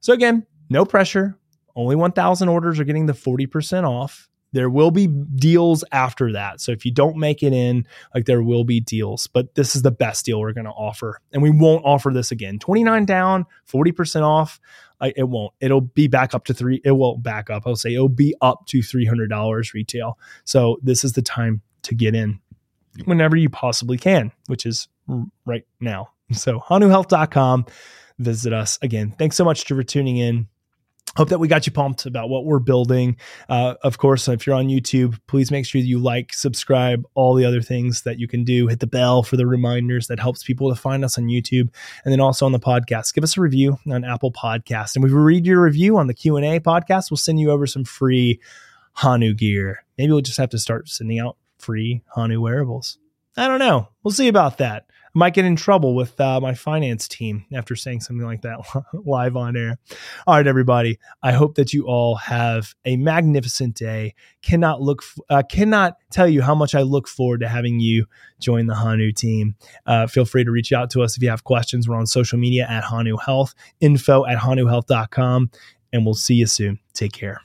[0.00, 1.36] So, again, no pressure.
[1.76, 4.28] Only 1,000 orders are getting the 40% off.
[4.52, 6.60] There will be deals after that.
[6.60, 9.82] So if you don't make it in, like there will be deals, but this is
[9.82, 11.20] the best deal we're going to offer.
[11.32, 12.58] And we won't offer this again.
[12.58, 14.58] 29 down, 40% off.
[15.00, 15.52] I, it won't.
[15.60, 16.80] It'll be back up to three.
[16.84, 17.64] It won't back up.
[17.66, 20.18] I'll say it'll be up to $300 retail.
[20.44, 22.40] So this is the time to get in
[23.04, 24.88] whenever you possibly can, which is
[25.46, 26.10] right now.
[26.32, 27.66] So hanuhealth.com.
[28.18, 29.14] Visit us again.
[29.18, 30.46] Thanks so much for tuning in
[31.16, 33.16] hope that we got you pumped about what we're building.
[33.48, 37.44] Uh, of course if you're on youtube please make sure you like subscribe all the
[37.44, 38.68] other things that you can do.
[38.68, 41.68] Hit the bell for the reminders that helps people to find us on youtube
[42.04, 43.14] and then also on the podcast.
[43.14, 46.60] Give us a review on apple podcast and we read your review on the q&a
[46.60, 48.40] podcast we'll send you over some free
[48.94, 49.84] hanu gear.
[49.98, 52.98] Maybe we'll just have to start sending out free hanu wearables.
[53.36, 53.88] I don't know.
[54.02, 57.74] We'll see about that I might get in trouble with uh, my finance team after
[57.74, 58.60] saying something like that
[59.04, 59.78] live on air.
[60.26, 61.00] All right, everybody.
[61.20, 64.14] I hope that you all have a magnificent day.
[64.42, 68.06] Cannot look, uh, cannot tell you how much I look forward to having you
[68.38, 69.56] join the Hanu team.
[69.84, 71.88] Uh, feel free to reach out to us if you have questions.
[71.88, 75.50] We're on social media at Hanu Health, info at hanuhealth.com,
[75.92, 76.78] and we'll see you soon.
[76.94, 77.40] Take care.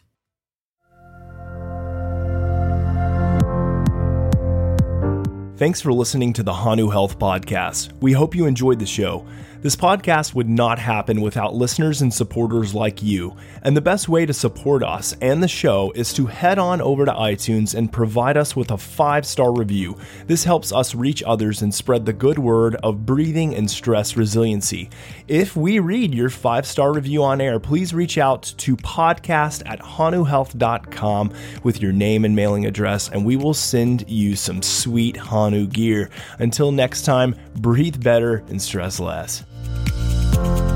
[5.58, 7.94] Thanks for listening to the Hanu Health Podcast.
[8.02, 9.26] We hope you enjoyed the show.
[9.66, 13.36] This podcast would not happen without listeners and supporters like you.
[13.64, 17.04] And the best way to support us and the show is to head on over
[17.04, 19.98] to iTunes and provide us with a five star review.
[20.28, 24.92] This helps us reach others and spread the good word of breathing and stress resiliency.
[25.28, 29.80] If we read your five star review on air, please reach out to podcast at
[29.80, 35.66] hanuhealth.com with your name and mailing address, and we will send you some sweet Hanu
[35.66, 36.12] gear.
[36.38, 39.44] Until next time, breathe better and stress less
[40.38, 40.75] love.